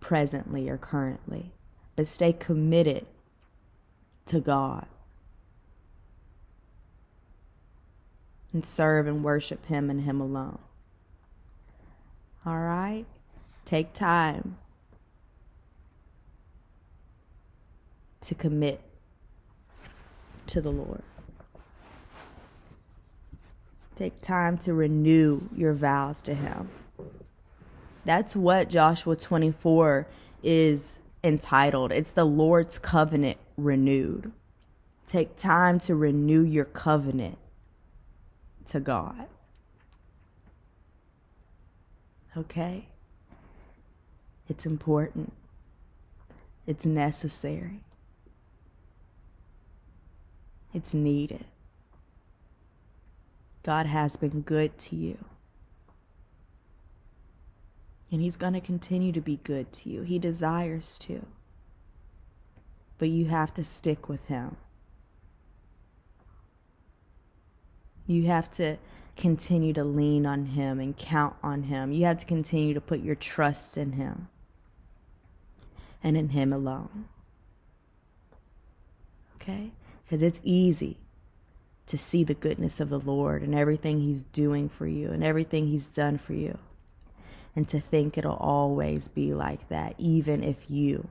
presently 0.00 0.68
or 0.68 0.76
currently. 0.76 1.52
But 1.96 2.08
stay 2.08 2.32
committed 2.32 3.06
to 4.26 4.40
God 4.40 4.86
and 8.52 8.64
serve 8.64 9.06
and 9.06 9.22
worship 9.22 9.66
Him 9.66 9.90
and 9.90 10.02
Him 10.02 10.20
alone. 10.20 10.58
All 12.44 12.58
right? 12.58 13.04
Take 13.64 13.92
time 13.92 14.56
to 18.22 18.34
commit 18.34 18.80
to 20.46 20.60
the 20.60 20.70
Lord. 20.70 21.02
Take 23.96 24.20
time 24.20 24.56
to 24.58 24.72
renew 24.72 25.42
your 25.54 25.74
vows 25.74 26.22
to 26.22 26.34
Him. 26.34 26.70
That's 28.04 28.34
what 28.34 28.70
Joshua 28.70 29.16
24 29.16 30.06
is 30.42 31.00
entitled. 31.22 31.92
It's 31.92 32.12
the 32.12 32.24
Lord's 32.24 32.78
covenant 32.78 33.38
renewed. 33.56 34.32
Take 35.06 35.36
time 35.36 35.78
to 35.80 35.94
renew 35.94 36.42
your 36.42 36.64
covenant 36.64 37.38
to 38.66 38.80
God. 38.80 39.26
Okay? 42.36 42.86
It's 44.48 44.66
important, 44.66 45.32
it's 46.66 46.86
necessary. 46.86 47.80
It's 50.72 50.94
needed. 50.94 51.44
God 53.62 53.86
has 53.86 54.16
been 54.16 54.40
good 54.42 54.78
to 54.78 54.96
you. 54.96 55.24
And 58.12 58.20
He's 58.20 58.36
going 58.36 58.54
to 58.54 58.60
continue 58.60 59.12
to 59.12 59.20
be 59.20 59.38
good 59.44 59.72
to 59.74 59.90
you. 59.90 60.02
He 60.02 60.18
desires 60.18 60.98
to. 61.00 61.26
but 62.98 63.08
you 63.08 63.26
have 63.26 63.54
to 63.54 63.64
stick 63.64 64.08
with 64.08 64.26
Him. 64.26 64.56
You 68.06 68.26
have 68.26 68.50
to 68.52 68.78
continue 69.16 69.72
to 69.74 69.84
lean 69.84 70.26
on 70.26 70.46
Him 70.46 70.80
and 70.80 70.96
count 70.96 71.36
on 71.42 71.64
Him. 71.64 71.92
You 71.92 72.04
have 72.06 72.18
to 72.18 72.26
continue 72.26 72.74
to 72.74 72.80
put 72.80 73.00
your 73.00 73.14
trust 73.16 73.78
in 73.78 73.92
Him 73.92 74.28
and 76.02 76.16
in 76.16 76.30
Him 76.30 76.52
alone. 76.52 77.06
Okay? 79.36 79.72
Because 80.04 80.22
it's 80.22 80.40
easy 80.44 80.98
to 81.86 81.98
see 81.98 82.24
the 82.24 82.34
goodness 82.34 82.80
of 82.80 82.90
the 82.90 83.00
Lord 83.00 83.42
and 83.42 83.54
everything 83.54 84.00
He's 84.00 84.22
doing 84.22 84.68
for 84.68 84.86
you 84.86 85.10
and 85.10 85.24
everything 85.24 85.68
He's 85.68 85.86
done 85.86 86.18
for 86.18 86.34
you. 86.34 86.58
And 87.60 87.68
to 87.68 87.78
think 87.78 88.16
it'll 88.16 88.36
always 88.36 89.08
be 89.08 89.34
like 89.34 89.68
that, 89.68 89.94
even 89.98 90.42
if 90.42 90.70
you. 90.70 91.10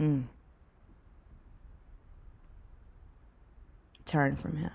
Mm, 0.00 0.24
turn 4.06 4.36
from 4.36 4.56
Him. 4.56 4.70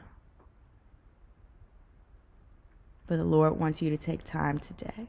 But 3.08 3.16
the 3.18 3.24
Lord 3.24 3.58
wants 3.58 3.82
you 3.82 3.90
to 3.90 3.98
take 3.98 4.24
time 4.24 4.60
today 4.60 5.08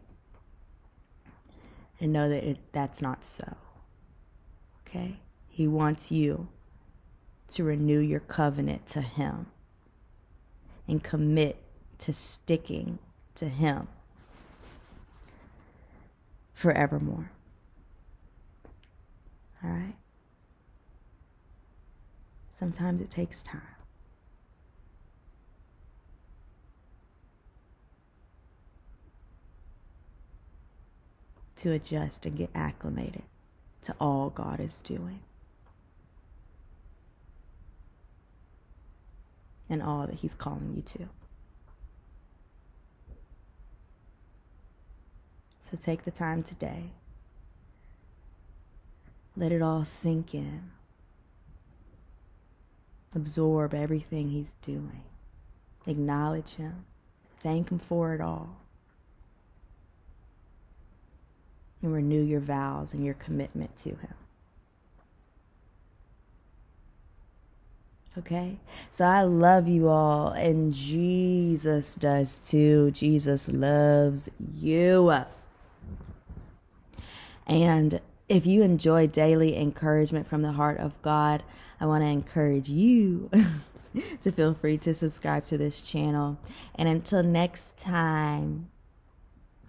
and 2.01 2.11
know 2.11 2.31
that 2.31 2.42
it, 2.42 2.59
that's 2.73 3.03
not 3.03 3.23
so. 3.23 3.55
Okay? 4.88 5.20
He 5.46 5.68
wants 5.68 6.11
you 6.11 6.49
to 7.53 7.64
renew 7.64 8.01
your 8.01 8.20
covenant 8.20 8.87
to 8.87 9.03
Him 9.03 9.49
and 10.88 11.05
commit 11.05 11.62
to 11.99 12.14
sticking 12.14 12.99
to 13.35 13.51
Him 13.51 13.88
forevermore. 16.61 17.33
All 19.64 19.70
right? 19.70 19.94
Sometimes 22.51 23.01
it 23.01 23.09
takes 23.09 23.42
time. 23.42 23.62
To 31.57 31.73
adjust 31.73 32.27
and 32.27 32.37
get 32.37 32.51
acclimated 32.55 33.23
to 33.83 33.94
all 33.99 34.29
God 34.29 34.61
is 34.61 34.83
doing. 34.83 35.20
And 39.70 39.83
all 39.83 40.07
that 40.07 40.16
He's 40.16 40.35
calling 40.35 40.75
you 40.75 40.83
to. 40.83 41.09
So 45.61 45.77
take 45.77 46.05
the 46.05 46.11
time 46.11 46.42
today. 46.42 46.90
Let 49.37 49.53
it 49.53 49.62
all 49.62 49.85
sink 49.85 50.35
in. 50.35 50.70
Absorb 53.14 53.75
everything 53.75 54.31
He's 54.31 54.55
doing. 54.62 55.03
Acknowledge 55.87 56.55
Him. 56.55 56.85
Thank 57.42 57.70
Him 57.70 57.79
for 57.79 58.14
it 58.14 58.20
all. 58.20 58.57
And 61.83 61.92
renew 61.92 62.23
your 62.23 62.40
vows 62.40 62.92
and 62.92 63.05
your 63.05 63.14
commitment 63.14 63.77
to 63.79 63.90
Him. 63.90 64.14
Okay? 68.18 68.59
So 68.90 69.05
I 69.05 69.23
love 69.23 69.68
you 69.68 69.88
all, 69.88 70.29
and 70.33 70.75
Jesus 70.75 71.94
does 71.94 72.38
too. 72.38 72.90
Jesus 72.90 73.51
loves 73.51 74.29
you. 74.53 75.25
And 77.51 78.01
if 78.29 78.47
you 78.47 78.63
enjoy 78.63 79.09
daily 79.09 79.57
encouragement 79.59 80.29
from 80.29 80.43
the 80.43 80.53
heart 80.53 80.79
of 80.79 81.03
God, 81.03 81.43
I 81.81 81.87
want 81.87 82.05
to 82.05 82.09
encourage 82.09 82.69
you 82.69 83.29
to 84.21 84.31
feel 84.31 84.55
free 84.55 84.79
to 84.79 84.95
subscribe 84.95 85.45
to 85.47 85.59
this 85.59 85.81
channel. 85.81 86.39
And 86.77 86.89
until 86.89 87.25
next 87.25 87.77
time, 87.77 88.71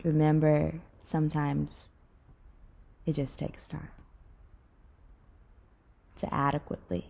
remember 0.04 0.76
sometimes 1.02 1.90
it 3.08 3.14
just 3.14 3.40
takes 3.40 3.68
time 3.68 3.90
to 6.18 6.32
adequately 6.32 7.08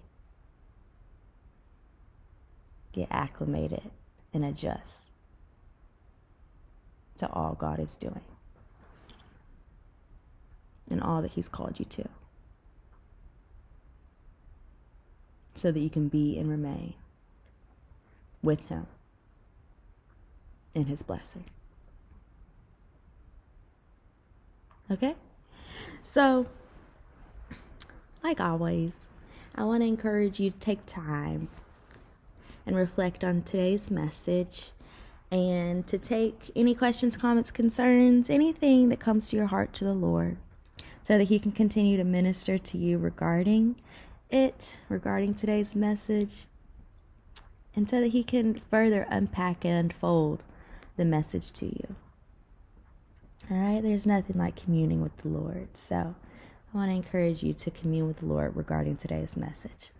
get 2.94 3.10
acclimated 3.12 3.92
and 4.34 4.46
adjust 4.46 5.12
to 7.18 7.30
all 7.30 7.56
God 7.56 7.78
is 7.78 7.98
doing 7.98 8.22
and 10.91 11.01
all 11.01 11.21
that 11.21 11.32
He's 11.32 11.49
called 11.49 11.80
you 11.80 11.86
to. 11.86 12.06
So 15.54 15.71
that 15.71 15.80
you 15.80 15.89
can 15.89 16.08
be 16.08 16.38
and 16.38 16.49
remain 16.49 16.93
with 18.43 18.67
Him 18.69 18.88
in 20.73 20.86
His 20.86 21.04
blessing. 21.04 21.45
Okay? 24.89 25.15
So, 26.04 26.47
like 28.23 28.41
always, 28.41 29.10
I 29.56 29.63
want 29.63 29.84
to 29.84 29.88
encourage 29.88 30.39
you 30.39 30.51
to 30.51 30.60
take 30.60 30.86
time 30.86 31.47
and 32.65 32.75
reflect 32.75 33.23
on 33.23 33.41
today's 33.41 33.89
message 33.89 34.71
and 35.32 35.88
to 35.88 35.97
take 35.97 36.51
any 36.56 36.75
questions, 36.75 37.15
comments, 37.15 37.51
concerns, 37.51 38.30
anything 38.30 38.89
that 38.89 38.99
comes 38.99 39.30
to 39.30 39.38
your 39.38 39.47
heart 39.47 39.71
to 39.73 39.86
the 39.86 39.93
Lord 39.93 40.38
so 41.04 41.18
that 41.18 41.26
He 41.26 41.40
can 41.40 41.52
continue 41.52 41.98
to 41.98 42.04
minister 42.04 42.58
to 42.58 42.78
you 42.78 42.98
regarding 42.98 43.76
it, 44.30 44.78
regarding 44.90 45.34
today's 45.34 45.76
message, 45.76 46.46
and 47.76 47.90
so 47.90 48.02
that 48.02 48.10
He 48.10 48.24
can 48.24 48.56
further 48.56 49.06
unpack 49.10 49.66
and 49.66 49.74
unfold 49.74 50.44
the 50.98 51.06
message 51.06 51.52
to 51.54 51.66
you. 51.66 51.96
All 53.50 53.58
right, 53.58 53.82
there's 53.82 54.06
nothing 54.06 54.38
like 54.38 54.56
communing 54.56 55.02
with 55.02 55.18
the 55.18 55.28
Lord. 55.28 55.76
So 55.76 56.16
I 56.74 56.78
want 56.78 56.90
to 56.92 56.96
encourage 56.96 57.44
you 57.44 57.54
to 57.54 57.72
commune 57.72 58.08
with 58.08 58.18
the 58.18 58.28
Lord 58.28 58.56
regarding 58.56 58.98
today's 58.98 59.36
message. 59.36 59.92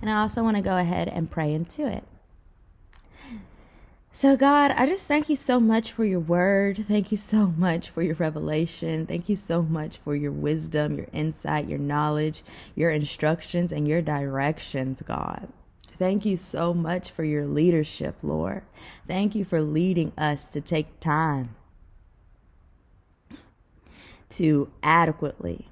And 0.00 0.10
I 0.10 0.20
also 0.20 0.42
want 0.42 0.56
to 0.56 0.62
go 0.62 0.76
ahead 0.76 1.08
and 1.08 1.30
pray 1.30 1.52
into 1.52 1.86
it. 1.86 2.04
So, 4.14 4.36
God, 4.36 4.72
I 4.72 4.84
just 4.84 5.08
thank 5.08 5.30
you 5.30 5.36
so 5.36 5.58
much 5.58 5.90
for 5.90 6.04
your 6.04 6.20
word. 6.20 6.84
Thank 6.86 7.10
you 7.10 7.16
so 7.16 7.46
much 7.56 7.88
for 7.88 8.02
your 8.02 8.14
revelation. 8.16 9.06
Thank 9.06 9.30
you 9.30 9.36
so 9.36 9.62
much 9.62 9.96
for 9.96 10.14
your 10.14 10.30
wisdom, 10.30 10.98
your 10.98 11.06
insight, 11.14 11.66
your 11.66 11.78
knowledge, 11.78 12.42
your 12.74 12.90
instructions, 12.90 13.72
and 13.72 13.88
your 13.88 14.02
directions, 14.02 15.00
God. 15.02 15.48
Thank 15.98 16.26
you 16.26 16.36
so 16.36 16.74
much 16.74 17.10
for 17.10 17.24
your 17.24 17.46
leadership, 17.46 18.16
Lord. 18.22 18.64
Thank 19.08 19.34
you 19.34 19.46
for 19.46 19.62
leading 19.62 20.12
us 20.18 20.52
to 20.52 20.60
take 20.60 21.00
time 21.00 21.54
to 24.28 24.70
adequately 24.82 25.68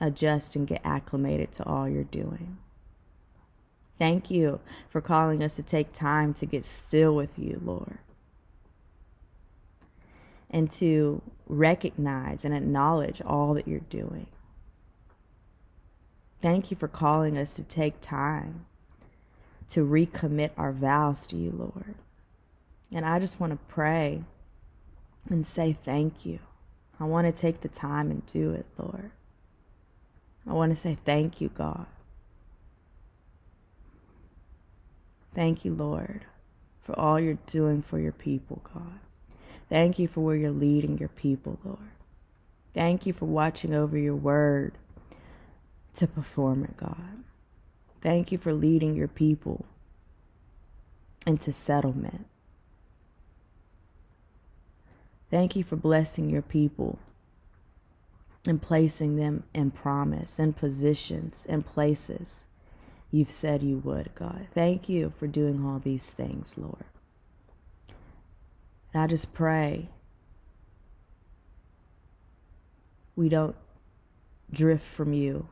adjust 0.00 0.56
and 0.56 0.66
get 0.66 0.80
acclimated 0.82 1.52
to 1.52 1.64
all 1.64 1.86
you're 1.86 2.04
doing. 2.04 2.56
Thank 3.98 4.30
you 4.30 4.60
for 4.88 5.00
calling 5.00 5.42
us 5.42 5.56
to 5.56 5.62
take 5.62 5.92
time 5.92 6.34
to 6.34 6.46
get 6.46 6.64
still 6.64 7.14
with 7.14 7.38
you, 7.38 7.60
Lord. 7.64 7.98
And 10.50 10.70
to 10.72 11.22
recognize 11.46 12.44
and 12.44 12.54
acknowledge 12.54 13.20
all 13.22 13.54
that 13.54 13.68
you're 13.68 13.80
doing. 13.80 14.26
Thank 16.40 16.70
you 16.70 16.76
for 16.76 16.88
calling 16.88 17.38
us 17.38 17.54
to 17.56 17.62
take 17.62 18.00
time 18.00 18.66
to 19.68 19.84
recommit 19.84 20.50
our 20.56 20.72
vows 20.72 21.26
to 21.28 21.36
you, 21.36 21.50
Lord. 21.50 21.94
And 22.92 23.06
I 23.06 23.18
just 23.18 23.40
want 23.40 23.52
to 23.52 23.58
pray 23.66 24.24
and 25.30 25.46
say 25.46 25.72
thank 25.72 26.26
you. 26.26 26.40
I 27.00 27.04
want 27.04 27.26
to 27.26 27.32
take 27.32 27.62
the 27.62 27.68
time 27.68 28.10
and 28.10 28.24
do 28.26 28.52
it, 28.52 28.66
Lord. 28.78 29.10
I 30.46 30.52
want 30.52 30.70
to 30.70 30.76
say 30.76 30.96
thank 31.04 31.40
you, 31.40 31.48
God. 31.48 31.86
Thank 35.34 35.64
you, 35.64 35.74
Lord, 35.74 36.24
for 36.80 36.98
all 36.98 37.18
you're 37.18 37.38
doing 37.46 37.82
for 37.82 37.98
your 37.98 38.12
people, 38.12 38.62
God. 38.72 39.00
Thank 39.68 39.98
you 39.98 40.06
for 40.06 40.20
where 40.20 40.36
you're 40.36 40.50
leading 40.50 40.98
your 40.98 41.08
people, 41.08 41.58
Lord. 41.64 41.78
Thank 42.72 43.06
you 43.06 43.12
for 43.12 43.26
watching 43.26 43.74
over 43.74 43.98
your 43.98 44.14
word 44.14 44.78
to 45.94 46.06
perform 46.06 46.64
it, 46.64 46.76
God. 46.76 47.24
Thank 48.00 48.30
you 48.30 48.38
for 48.38 48.52
leading 48.52 48.94
your 48.94 49.08
people 49.08 49.64
into 51.26 51.52
settlement. 51.52 52.26
Thank 55.30 55.56
you 55.56 55.64
for 55.64 55.76
blessing 55.76 56.28
your 56.30 56.42
people 56.42 56.98
and 58.46 58.60
placing 58.60 59.16
them 59.16 59.44
in 59.54 59.70
promise 59.70 60.38
and 60.38 60.54
positions 60.54 61.46
and 61.48 61.64
places 61.64 62.44
you've 63.14 63.30
said 63.30 63.62
you 63.62 63.78
would, 63.78 64.12
God. 64.16 64.48
Thank 64.50 64.88
you 64.88 65.12
for 65.16 65.28
doing 65.28 65.64
all 65.64 65.78
these 65.78 66.12
things, 66.12 66.58
Lord. 66.58 66.84
And 68.92 69.04
I 69.04 69.06
just 69.06 69.32
pray 69.32 69.88
we 73.14 73.28
don't 73.28 73.54
drift 74.50 74.84
from 74.84 75.12
you 75.12 75.46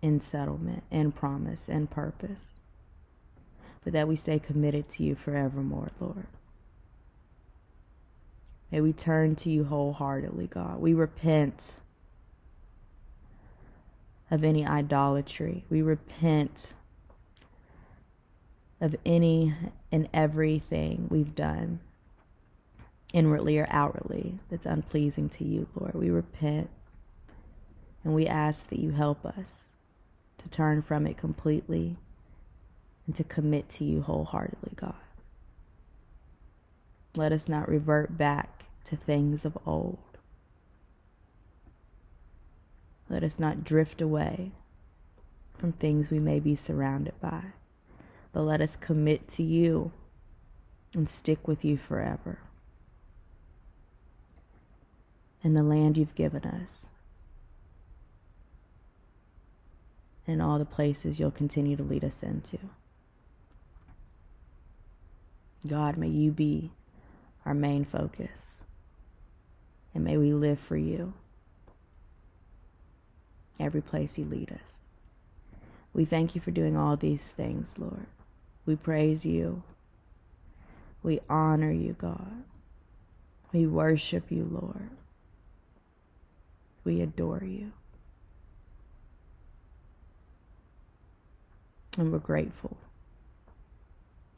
in 0.00 0.22
settlement 0.22 0.84
and 0.90 1.14
promise 1.14 1.68
and 1.68 1.90
purpose, 1.90 2.56
but 3.84 3.92
that 3.92 4.08
we 4.08 4.16
stay 4.16 4.38
committed 4.38 4.88
to 4.88 5.02
you 5.02 5.14
forevermore, 5.14 5.90
Lord. 6.00 6.28
May 8.72 8.80
we 8.80 8.94
turn 8.94 9.36
to 9.36 9.50
you 9.50 9.64
wholeheartedly, 9.64 10.46
God. 10.46 10.80
We 10.80 10.94
repent 10.94 11.76
of 14.30 14.44
any 14.44 14.66
idolatry. 14.66 15.64
We 15.70 15.82
repent 15.82 16.74
of 18.80 18.94
any 19.04 19.54
and 19.90 20.08
everything 20.12 21.08
we've 21.10 21.34
done, 21.34 21.80
inwardly 23.12 23.58
or 23.58 23.66
outwardly, 23.70 24.38
that's 24.50 24.66
unpleasing 24.66 25.28
to 25.30 25.44
you, 25.44 25.68
Lord. 25.74 25.94
We 25.94 26.10
repent 26.10 26.70
and 28.04 28.14
we 28.14 28.26
ask 28.26 28.68
that 28.68 28.78
you 28.78 28.92
help 28.92 29.24
us 29.26 29.70
to 30.38 30.48
turn 30.48 30.82
from 30.82 31.06
it 31.06 31.16
completely 31.16 31.96
and 33.06 33.14
to 33.16 33.24
commit 33.24 33.68
to 33.70 33.84
you 33.84 34.02
wholeheartedly, 34.02 34.72
God. 34.76 34.94
Let 37.16 37.32
us 37.32 37.48
not 37.48 37.68
revert 37.68 38.16
back 38.16 38.66
to 38.84 38.96
things 38.96 39.44
of 39.44 39.58
old. 39.66 39.98
Let 43.08 43.24
us 43.24 43.38
not 43.38 43.64
drift 43.64 44.02
away 44.02 44.52
from 45.56 45.72
things 45.72 46.10
we 46.10 46.18
may 46.18 46.40
be 46.40 46.54
surrounded 46.54 47.18
by, 47.20 47.46
but 48.32 48.42
let 48.42 48.60
us 48.60 48.76
commit 48.76 49.26
to 49.28 49.42
you 49.42 49.92
and 50.94 51.08
stick 51.08 51.48
with 51.48 51.64
you 51.64 51.76
forever. 51.76 52.38
In 55.42 55.54
the 55.54 55.62
land 55.62 55.96
you've 55.96 56.14
given 56.14 56.44
us, 56.44 56.90
and 60.26 60.42
all 60.42 60.58
the 60.58 60.66
places 60.66 61.18
you'll 61.18 61.30
continue 61.30 61.76
to 61.76 61.82
lead 61.82 62.04
us 62.04 62.22
into. 62.22 62.58
God, 65.66 65.96
may 65.96 66.08
you 66.08 66.30
be 66.30 66.72
our 67.46 67.54
main 67.54 67.84
focus, 67.84 68.62
and 69.94 70.04
may 70.04 70.18
we 70.18 70.34
live 70.34 70.60
for 70.60 70.76
you 70.76 71.14
every 73.58 73.80
place 73.80 74.18
you 74.18 74.24
lead 74.24 74.52
us. 74.62 74.82
We 75.92 76.04
thank 76.04 76.34
you 76.34 76.40
for 76.40 76.50
doing 76.50 76.76
all 76.76 76.96
these 76.96 77.32
things, 77.32 77.78
Lord. 77.78 78.06
We 78.66 78.76
praise 78.76 79.24
you. 79.24 79.62
We 81.02 81.20
honor 81.28 81.72
you, 81.72 81.94
God. 81.94 82.44
We 83.52 83.66
worship 83.66 84.30
you, 84.30 84.44
Lord. 84.44 84.90
We 86.84 87.00
adore 87.00 87.42
you. 87.44 87.72
And 91.96 92.12
we're 92.12 92.18
grateful 92.18 92.76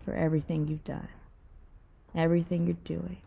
for 0.05 0.15
everything 0.15 0.67
you've 0.67 0.85
done, 0.85 1.09
everything 2.15 2.67
you're 2.67 2.77
doing, 2.85 3.19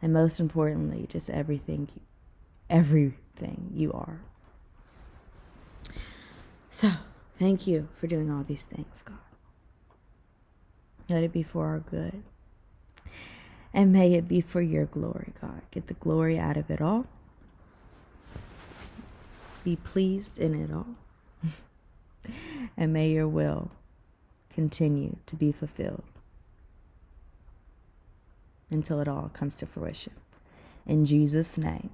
and 0.00 0.12
most 0.12 0.40
importantly, 0.40 1.06
just 1.08 1.28
everything, 1.28 1.88
everything 2.70 3.70
you 3.74 3.92
are. 3.92 4.20
So, 6.74 6.90
thank 7.36 7.68
you 7.68 7.88
for 7.92 8.08
doing 8.08 8.32
all 8.32 8.42
these 8.42 8.64
things, 8.64 9.00
God. 9.02 9.18
Let 11.08 11.22
it 11.22 11.32
be 11.32 11.44
for 11.44 11.66
our 11.66 11.78
good. 11.78 12.24
And 13.72 13.92
may 13.92 14.14
it 14.14 14.26
be 14.26 14.40
for 14.40 14.60
your 14.60 14.84
glory, 14.84 15.34
God. 15.40 15.62
Get 15.70 15.86
the 15.86 15.94
glory 15.94 16.36
out 16.36 16.56
of 16.56 16.72
it 16.72 16.80
all. 16.80 17.06
Be 19.62 19.76
pleased 19.76 20.36
in 20.36 20.52
it 20.60 20.72
all. 20.72 20.96
and 22.76 22.92
may 22.92 23.08
your 23.08 23.28
will 23.28 23.70
continue 24.50 25.18
to 25.26 25.36
be 25.36 25.52
fulfilled 25.52 26.02
until 28.68 28.98
it 28.98 29.06
all 29.06 29.30
comes 29.32 29.58
to 29.58 29.66
fruition. 29.66 30.14
In 30.86 31.04
Jesus' 31.04 31.56
name, 31.56 31.90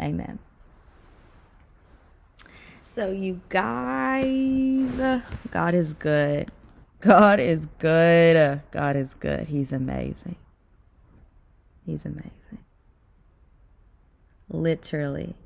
amen. 0.00 0.40
So, 2.90 3.12
you 3.12 3.42
guys, 3.50 4.98
God 5.50 5.74
is 5.74 5.92
good. 5.92 6.50
God 7.00 7.38
is 7.38 7.66
good. 7.78 8.62
God 8.70 8.96
is 8.96 9.12
good. 9.12 9.48
He's 9.48 9.72
amazing. 9.72 10.36
He's 11.84 12.06
amazing. 12.06 12.32
Literally 14.48 15.36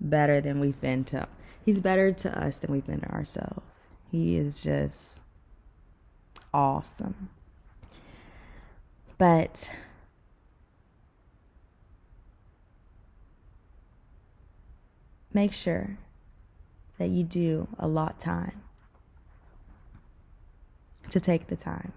better 0.00 0.40
than 0.40 0.58
we've 0.58 0.80
been 0.80 1.04
to. 1.04 1.28
He's 1.64 1.80
better 1.80 2.10
to 2.10 2.38
us 2.38 2.58
than 2.58 2.72
we've 2.72 2.86
been 2.86 3.00
to 3.00 3.10
ourselves. 3.10 3.86
He 4.10 4.36
is 4.36 4.60
just 4.60 5.20
awesome. 6.52 7.30
But 9.18 9.70
make 15.32 15.52
sure 15.52 15.96
that 16.98 17.08
you 17.08 17.22
do 17.22 17.68
allot 17.78 18.20
time 18.20 18.62
to 21.10 21.20
take 21.20 21.46
the 21.46 21.56
time 21.56 21.92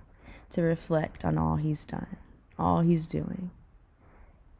to 0.51 0.61
reflect 0.61 1.25
on 1.25 1.37
all 1.37 1.55
he's 1.55 1.85
done, 1.85 2.17
all 2.57 2.81
he's 2.81 3.07
doing, 3.07 3.51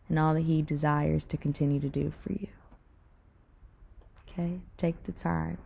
and 0.09 0.17
all 0.17 0.33
that 0.33 0.41
he 0.41 0.61
desires 0.61 1.25
to 1.25 1.37
continue 1.37 1.79
to 1.79 1.89
do 1.89 2.11
for 2.11 2.33
you. 2.33 2.47
Okay? 4.27 4.59
Take 4.77 5.03
the 5.03 5.11
time 5.11 5.57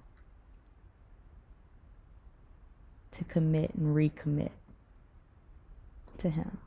to 3.12 3.24
commit 3.24 3.74
and 3.76 3.96
recommit 3.96 4.52
to 6.18 6.30
him 6.30 6.58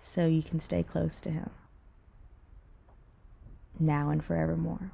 so 0.00 0.26
you 0.26 0.42
can 0.42 0.60
stay 0.60 0.82
close 0.82 1.20
to 1.20 1.30
him 1.30 1.50
now 3.78 4.10
and 4.10 4.24
forevermore 4.24 4.92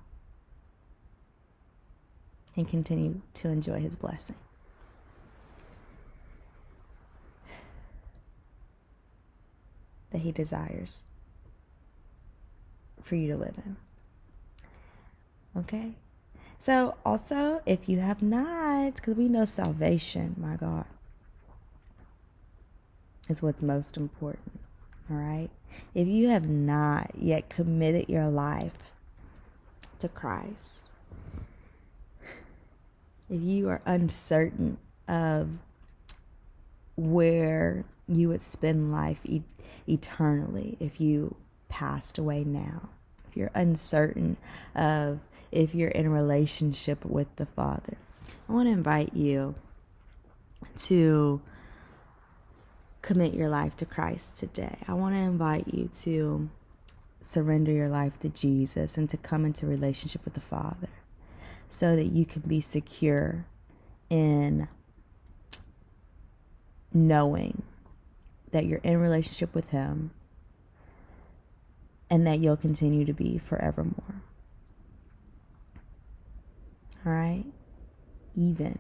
and 2.58 2.68
continue 2.68 3.20
to 3.34 3.48
enjoy 3.48 3.78
his 3.78 3.94
blessing. 3.94 4.34
That 10.10 10.18
he 10.18 10.32
desires 10.32 11.06
for 13.00 13.14
you 13.14 13.28
to 13.28 13.36
live 13.36 13.54
in. 13.64 13.76
Okay? 15.56 15.92
So, 16.58 16.96
also, 17.06 17.62
if 17.64 17.88
you 17.88 18.00
have 18.00 18.22
not, 18.22 18.96
because 18.96 19.14
we 19.14 19.28
know 19.28 19.44
salvation, 19.44 20.34
my 20.36 20.56
God, 20.56 20.86
is 23.28 23.40
what's 23.40 23.62
most 23.62 23.96
important. 23.96 24.58
All 25.08 25.16
right? 25.16 25.50
If 25.94 26.08
you 26.08 26.28
have 26.30 26.48
not 26.48 27.12
yet 27.16 27.48
committed 27.48 28.08
your 28.08 28.26
life 28.26 28.78
to 30.00 30.08
Christ, 30.08 30.87
if 33.30 33.40
you 33.40 33.68
are 33.68 33.82
uncertain 33.84 34.78
of 35.06 35.58
where 36.96 37.84
you 38.06 38.28
would 38.28 38.40
spend 38.40 38.90
life 38.90 39.20
e- 39.24 39.42
eternally 39.86 40.76
if 40.80 41.00
you 41.00 41.36
passed 41.68 42.18
away 42.18 42.44
now, 42.44 42.88
if 43.28 43.36
you're 43.36 43.50
uncertain 43.54 44.36
of 44.74 45.20
if 45.50 45.74
you're 45.74 45.90
in 45.90 46.06
a 46.06 46.10
relationship 46.10 47.04
with 47.04 47.34
the 47.36 47.46
Father, 47.46 47.96
I 48.48 48.52
want 48.52 48.66
to 48.66 48.72
invite 48.72 49.14
you 49.14 49.54
to 50.76 51.40
commit 53.02 53.34
your 53.34 53.48
life 53.48 53.76
to 53.76 53.86
Christ 53.86 54.36
today. 54.36 54.78
I 54.86 54.94
want 54.94 55.14
to 55.14 55.20
invite 55.20 55.68
you 55.72 55.88
to 56.02 56.50
surrender 57.20 57.72
your 57.72 57.88
life 57.88 58.18
to 58.20 58.28
Jesus 58.28 58.96
and 58.96 59.08
to 59.10 59.16
come 59.16 59.44
into 59.44 59.66
relationship 59.66 60.24
with 60.24 60.34
the 60.34 60.40
Father 60.40 60.88
so 61.68 61.94
that 61.96 62.06
you 62.06 62.24
can 62.24 62.42
be 62.42 62.60
secure 62.60 63.46
in 64.10 64.68
knowing 66.92 67.62
that 68.50 68.64
you're 68.66 68.80
in 68.82 68.98
relationship 68.98 69.54
with 69.54 69.70
him 69.70 70.10
and 72.10 72.26
that 72.26 72.38
you'll 72.38 72.56
continue 72.56 73.04
to 73.04 73.12
be 73.12 73.38
forevermore. 73.38 74.22
All 77.04 77.12
right? 77.12 77.44
Even. 78.34 78.78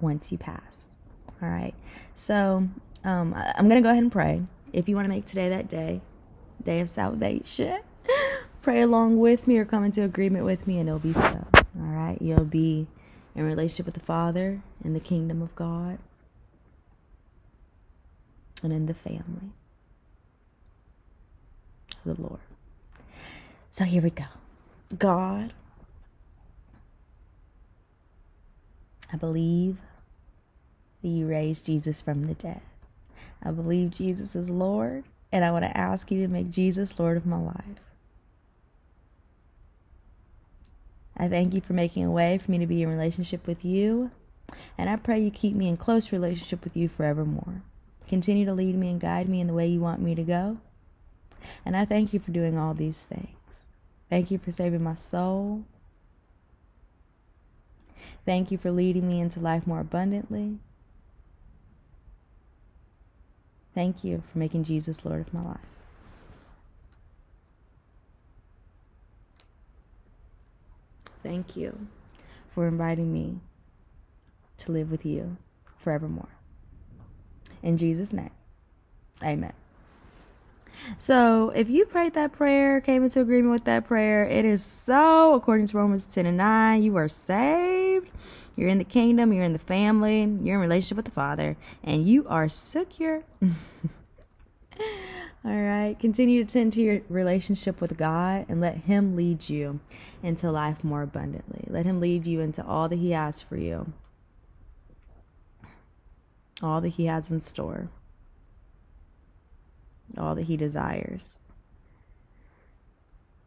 Once 0.00 0.32
you 0.32 0.38
pass. 0.38 0.94
All 1.42 1.48
right. 1.48 1.74
So 2.14 2.68
um, 3.04 3.34
I'm 3.34 3.68
going 3.68 3.80
to 3.80 3.86
go 3.86 3.90
ahead 3.90 4.02
and 4.02 4.12
pray. 4.12 4.42
If 4.72 4.88
you 4.88 4.94
want 4.94 5.04
to 5.04 5.10
make 5.10 5.26
today 5.26 5.48
that 5.50 5.68
day, 5.68 6.00
day 6.62 6.80
of 6.80 6.88
salvation. 6.88 7.80
Pray 8.62 8.80
along 8.80 9.18
with 9.18 9.46
me 9.46 9.58
or 9.58 9.64
come 9.64 9.84
into 9.84 10.02
agreement 10.02 10.44
with 10.44 10.66
me, 10.66 10.78
and 10.78 10.88
it'll 10.88 10.98
be 10.98 11.12
so. 11.12 11.46
All 11.54 11.86
right, 11.86 12.18
you'll 12.20 12.44
be 12.44 12.86
in 13.34 13.44
relationship 13.44 13.86
with 13.86 13.94
the 13.94 14.00
Father, 14.00 14.60
in 14.84 14.92
the 14.92 15.00
kingdom 15.00 15.40
of 15.40 15.54
God, 15.54 15.98
and 18.62 18.72
in 18.72 18.86
the 18.86 18.94
family 18.94 19.52
of 22.04 22.16
the 22.16 22.22
Lord. 22.22 22.40
So 23.70 23.84
here 23.84 24.02
we 24.02 24.10
go. 24.10 24.24
God, 24.98 25.52
I 29.12 29.16
believe 29.16 29.78
that 31.02 31.08
you 31.08 31.26
raised 31.26 31.66
Jesus 31.66 32.02
from 32.02 32.26
the 32.26 32.34
dead. 32.34 32.60
I 33.42 33.52
believe 33.52 33.90
Jesus 33.90 34.36
is 34.36 34.50
Lord, 34.50 35.04
and 35.32 35.44
I 35.44 35.50
want 35.50 35.64
to 35.64 35.76
ask 35.76 36.10
you 36.10 36.22
to 36.22 36.28
make 36.28 36.50
Jesus 36.50 36.98
Lord 36.98 37.16
of 37.16 37.26
my 37.26 37.38
life. 37.38 37.80
I 41.16 41.28
thank 41.28 41.52
you 41.52 41.60
for 41.60 41.74
making 41.74 42.04
a 42.04 42.10
way 42.10 42.38
for 42.38 42.50
me 42.50 42.58
to 42.58 42.66
be 42.66 42.82
in 42.82 42.88
relationship 42.88 43.46
with 43.46 43.64
you, 43.64 44.10
and 44.78 44.88
I 44.88 44.96
pray 44.96 45.20
you 45.20 45.30
keep 45.30 45.54
me 45.54 45.68
in 45.68 45.76
close 45.76 46.12
relationship 46.12 46.64
with 46.64 46.76
you 46.76 46.88
forevermore. 46.88 47.62
Continue 48.08 48.46
to 48.46 48.54
lead 48.54 48.74
me 48.74 48.90
and 48.90 49.00
guide 49.00 49.28
me 49.28 49.40
in 49.40 49.46
the 49.46 49.52
way 49.52 49.66
you 49.66 49.80
want 49.80 50.00
me 50.00 50.14
to 50.14 50.22
go. 50.22 50.58
And 51.64 51.76
I 51.76 51.84
thank 51.84 52.12
you 52.12 52.20
for 52.20 52.32
doing 52.32 52.58
all 52.58 52.74
these 52.74 53.04
things. 53.04 53.36
Thank 54.08 54.30
you 54.30 54.38
for 54.38 54.50
saving 54.50 54.82
my 54.82 54.96
soul. 54.96 55.64
Thank 58.26 58.50
you 58.50 58.58
for 58.58 58.70
leading 58.70 59.08
me 59.08 59.20
into 59.20 59.40
life 59.40 59.66
more 59.66 59.80
abundantly. 59.80 60.58
Thank 63.74 64.02
you 64.04 64.22
for 64.30 64.38
making 64.38 64.64
Jesus 64.64 65.04
Lord 65.04 65.20
of 65.20 65.34
my 65.34 65.42
life. 65.42 65.58
Thank 71.22 71.56
you 71.56 71.86
for 72.48 72.66
inviting 72.66 73.12
me 73.12 73.40
to 74.58 74.72
live 74.72 74.90
with 74.90 75.04
you 75.04 75.36
forevermore. 75.78 76.28
In 77.62 77.76
Jesus' 77.76 78.12
name, 78.12 78.30
amen. 79.22 79.52
So, 80.96 81.50
if 81.50 81.70
you 81.70 81.86
prayed 81.86 82.14
that 82.14 82.32
prayer, 82.32 82.80
came 82.80 83.04
into 83.04 83.20
agreement 83.20 83.52
with 83.52 83.64
that 83.64 83.86
prayer, 83.86 84.24
it 84.24 84.44
is 84.44 84.64
so, 84.64 85.34
according 85.34 85.66
to 85.68 85.76
Romans 85.76 86.06
10 86.06 86.26
and 86.26 86.36
9, 86.36 86.82
you 86.82 86.96
are 86.96 87.08
saved. 87.08 88.10
You're 88.56 88.68
in 88.68 88.78
the 88.78 88.84
kingdom, 88.84 89.32
you're 89.32 89.44
in 89.44 89.52
the 89.52 89.58
family, 89.58 90.20
you're 90.42 90.56
in 90.56 90.60
relationship 90.60 90.96
with 90.96 91.06
the 91.06 91.10
Father, 91.10 91.56
and 91.82 92.06
you 92.06 92.26
are 92.28 92.48
secure. 92.48 93.24
All 95.42 95.56
right. 95.56 95.96
Continue 95.98 96.44
to 96.44 96.52
tend 96.52 96.74
to 96.74 96.82
your 96.82 97.00
relationship 97.08 97.80
with 97.80 97.96
God 97.96 98.44
and 98.48 98.60
let 98.60 98.76
Him 98.78 99.16
lead 99.16 99.48
you 99.48 99.80
into 100.22 100.50
life 100.50 100.84
more 100.84 101.02
abundantly. 101.02 101.64
Let 101.66 101.86
Him 101.86 101.98
lead 101.98 102.26
you 102.26 102.40
into 102.40 102.62
all 102.62 102.90
that 102.90 102.98
He 102.98 103.12
has 103.12 103.40
for 103.40 103.56
you, 103.56 103.94
all 106.62 106.82
that 106.82 106.90
He 106.90 107.06
has 107.06 107.30
in 107.30 107.40
store 107.40 107.88
all 110.18 110.34
that 110.34 110.44
He 110.44 110.56
desires 110.56 111.38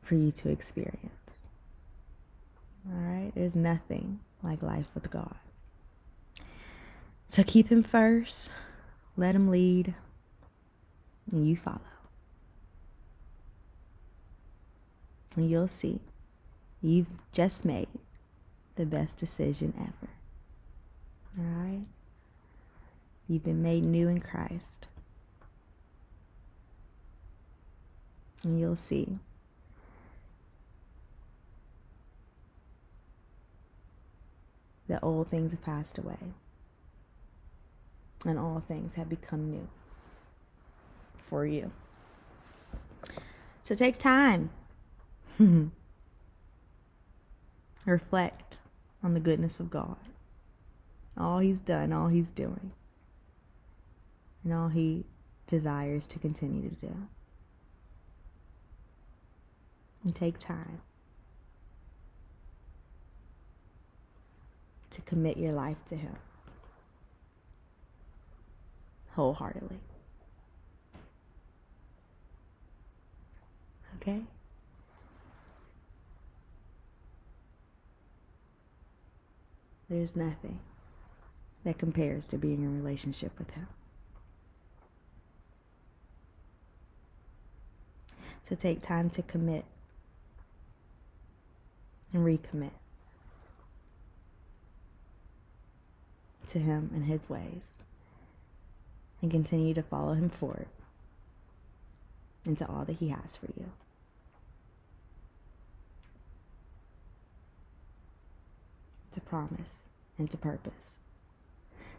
for 0.02 0.16
you 0.16 0.32
to 0.32 0.50
experience. 0.50 1.38
All 2.88 3.00
right? 3.00 3.32
There's 3.36 3.56
nothing 3.56 4.20
like 4.42 4.62
life 4.62 4.88
with 4.94 5.10
God. 5.10 5.36
So 7.30 7.44
keep 7.44 7.70
Him 7.70 7.84
first, 7.84 8.52
let 9.18 9.36
Him 9.36 9.50
lead, 9.50 9.96
and 11.32 11.48
you 11.48 11.56
follow. 11.56 11.80
And 15.36 15.50
you'll 15.50 15.68
see 15.68 16.00
you've 16.82 17.10
just 17.32 17.66
made 17.66 17.88
the 18.76 18.86
best 18.86 19.18
decision 19.18 19.74
ever. 19.80 20.12
All 21.40 21.64
right? 21.64 21.86
You've 23.28 23.44
been 23.44 23.64
made 23.64 23.84
new 23.84 24.08
in 24.10 24.20
Christ. 24.20 24.86
And 28.44 28.60
you'll 28.60 28.76
see. 28.76 29.20
That 34.88 35.04
old 35.04 35.30
things 35.30 35.52
have 35.52 35.64
passed 35.64 35.98
away 35.98 36.18
and 38.26 38.38
all 38.40 38.64
things 38.68 38.96
have 38.96 39.10
become 39.10 39.50
new 39.50 39.68
for 41.18 41.46
you. 41.46 41.72
So 43.64 43.76
take 43.76 43.98
time. 43.98 44.50
Reflect 47.86 48.60
on 49.04 49.14
the 49.14 49.20
goodness 49.20 49.60
of 49.60 49.70
God. 49.70 49.98
All 51.18 51.40
He's 51.40 51.60
done, 51.60 51.92
all 51.92 52.08
He's 52.08 52.32
doing, 52.32 52.72
and 54.44 54.54
all 54.54 54.70
He 54.70 55.06
desires 55.48 56.08
to 56.08 56.20
continue 56.20 56.70
to 56.70 56.76
do 56.76 57.08
and 60.04 60.16
take 60.16 60.38
time 60.38 60.82
to 64.92 65.02
commit 65.02 65.38
your 65.38 65.54
life 65.54 65.84
to 65.86 65.96
Him 65.96 66.16
wholeheartedly. 69.16 69.80
Okay? 73.98 74.22
There's 79.90 80.16
nothing 80.16 80.60
that 81.64 81.78
compares 81.78 82.28
to 82.30 82.38
being 82.38 82.64
in 82.64 82.68
a 82.68 82.72
relationship 82.72 83.38
with 83.38 83.52
Him. 83.52 83.68
So 88.50 88.56
take 88.56 88.82
time 88.82 89.10
to 89.12 89.22
commit 89.22 89.66
and 92.14 92.26
recommit 92.26 92.72
to 96.50 96.60
Him 96.60 96.92
and 96.94 97.06
His 97.06 97.30
ways 97.30 97.72
and 99.22 99.32
continue 99.32 99.74
to 99.74 99.82
follow 99.82 100.14
Him 100.14 100.30
forward 100.30 100.68
into 102.46 102.68
all 102.68 102.86
that 102.86 102.98
He 102.98 103.10
has 103.10 103.36
for 103.36 103.48
you. 103.58 103.72
To 109.14 109.22
promise 109.22 109.90
and 110.18 110.30
to 110.30 110.38
purpose 110.38 111.00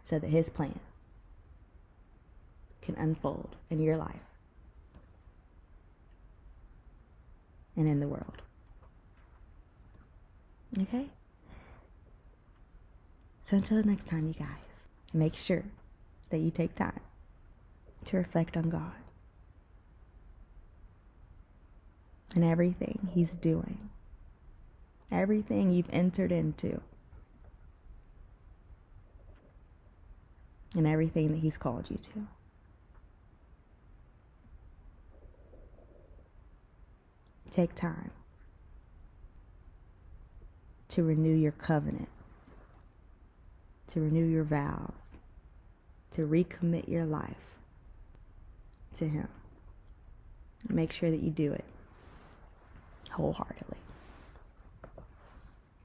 so 0.04 0.18
that 0.18 0.28
His 0.28 0.50
plan 0.50 0.80
can 2.82 2.94
unfold 2.96 3.56
in 3.70 3.80
your 3.80 3.96
life 3.96 4.34
and 7.76 7.88
in 7.88 8.00
the 8.00 8.08
world. 8.08 8.42
Okay? 10.80 11.06
So 13.44 13.56
until 13.56 13.82
next 13.84 14.06
time, 14.06 14.26
you 14.26 14.34
guys, 14.34 14.88
make 15.12 15.36
sure 15.36 15.64
that 16.30 16.38
you 16.38 16.50
take 16.50 16.74
time 16.74 17.00
to 18.06 18.16
reflect 18.16 18.56
on 18.56 18.70
God 18.70 18.92
and 22.34 22.44
everything 22.44 23.08
He's 23.12 23.34
doing, 23.34 23.90
everything 25.12 25.72
you've 25.72 25.90
entered 25.92 26.32
into, 26.32 26.80
and 30.74 30.86
everything 30.86 31.30
that 31.30 31.38
He's 31.38 31.56
called 31.56 31.90
you 31.90 31.98
to. 31.98 32.26
Take 37.50 37.74
time 37.76 38.10
to 40.94 41.02
renew 41.02 41.34
your 41.34 41.50
covenant, 41.50 42.08
to 43.88 44.00
renew 44.00 44.24
your 44.24 44.44
vows, 44.44 45.16
to 46.12 46.22
recommit 46.24 46.86
your 46.86 47.04
life 47.04 47.56
to 48.94 49.08
Him. 49.08 49.26
Make 50.68 50.92
sure 50.92 51.10
that 51.10 51.20
you 51.20 51.30
do 51.30 51.52
it 51.52 51.64
wholeheartedly. 53.10 53.78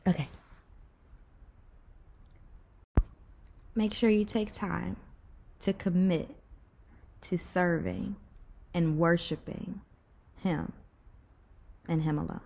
Okay. 0.08 0.30
Make 3.74 3.96
sure 3.96 4.12
you 4.12 4.26
take 4.26 4.54
time 4.54 4.98
to 5.62 5.74
commit 5.74 6.36
to 7.22 7.36
serving 7.36 8.16
and 8.76 9.00
worshiping 9.00 9.82
Him 10.44 10.74
and 11.88 12.04
Him 12.04 12.20
alone. 12.20 12.42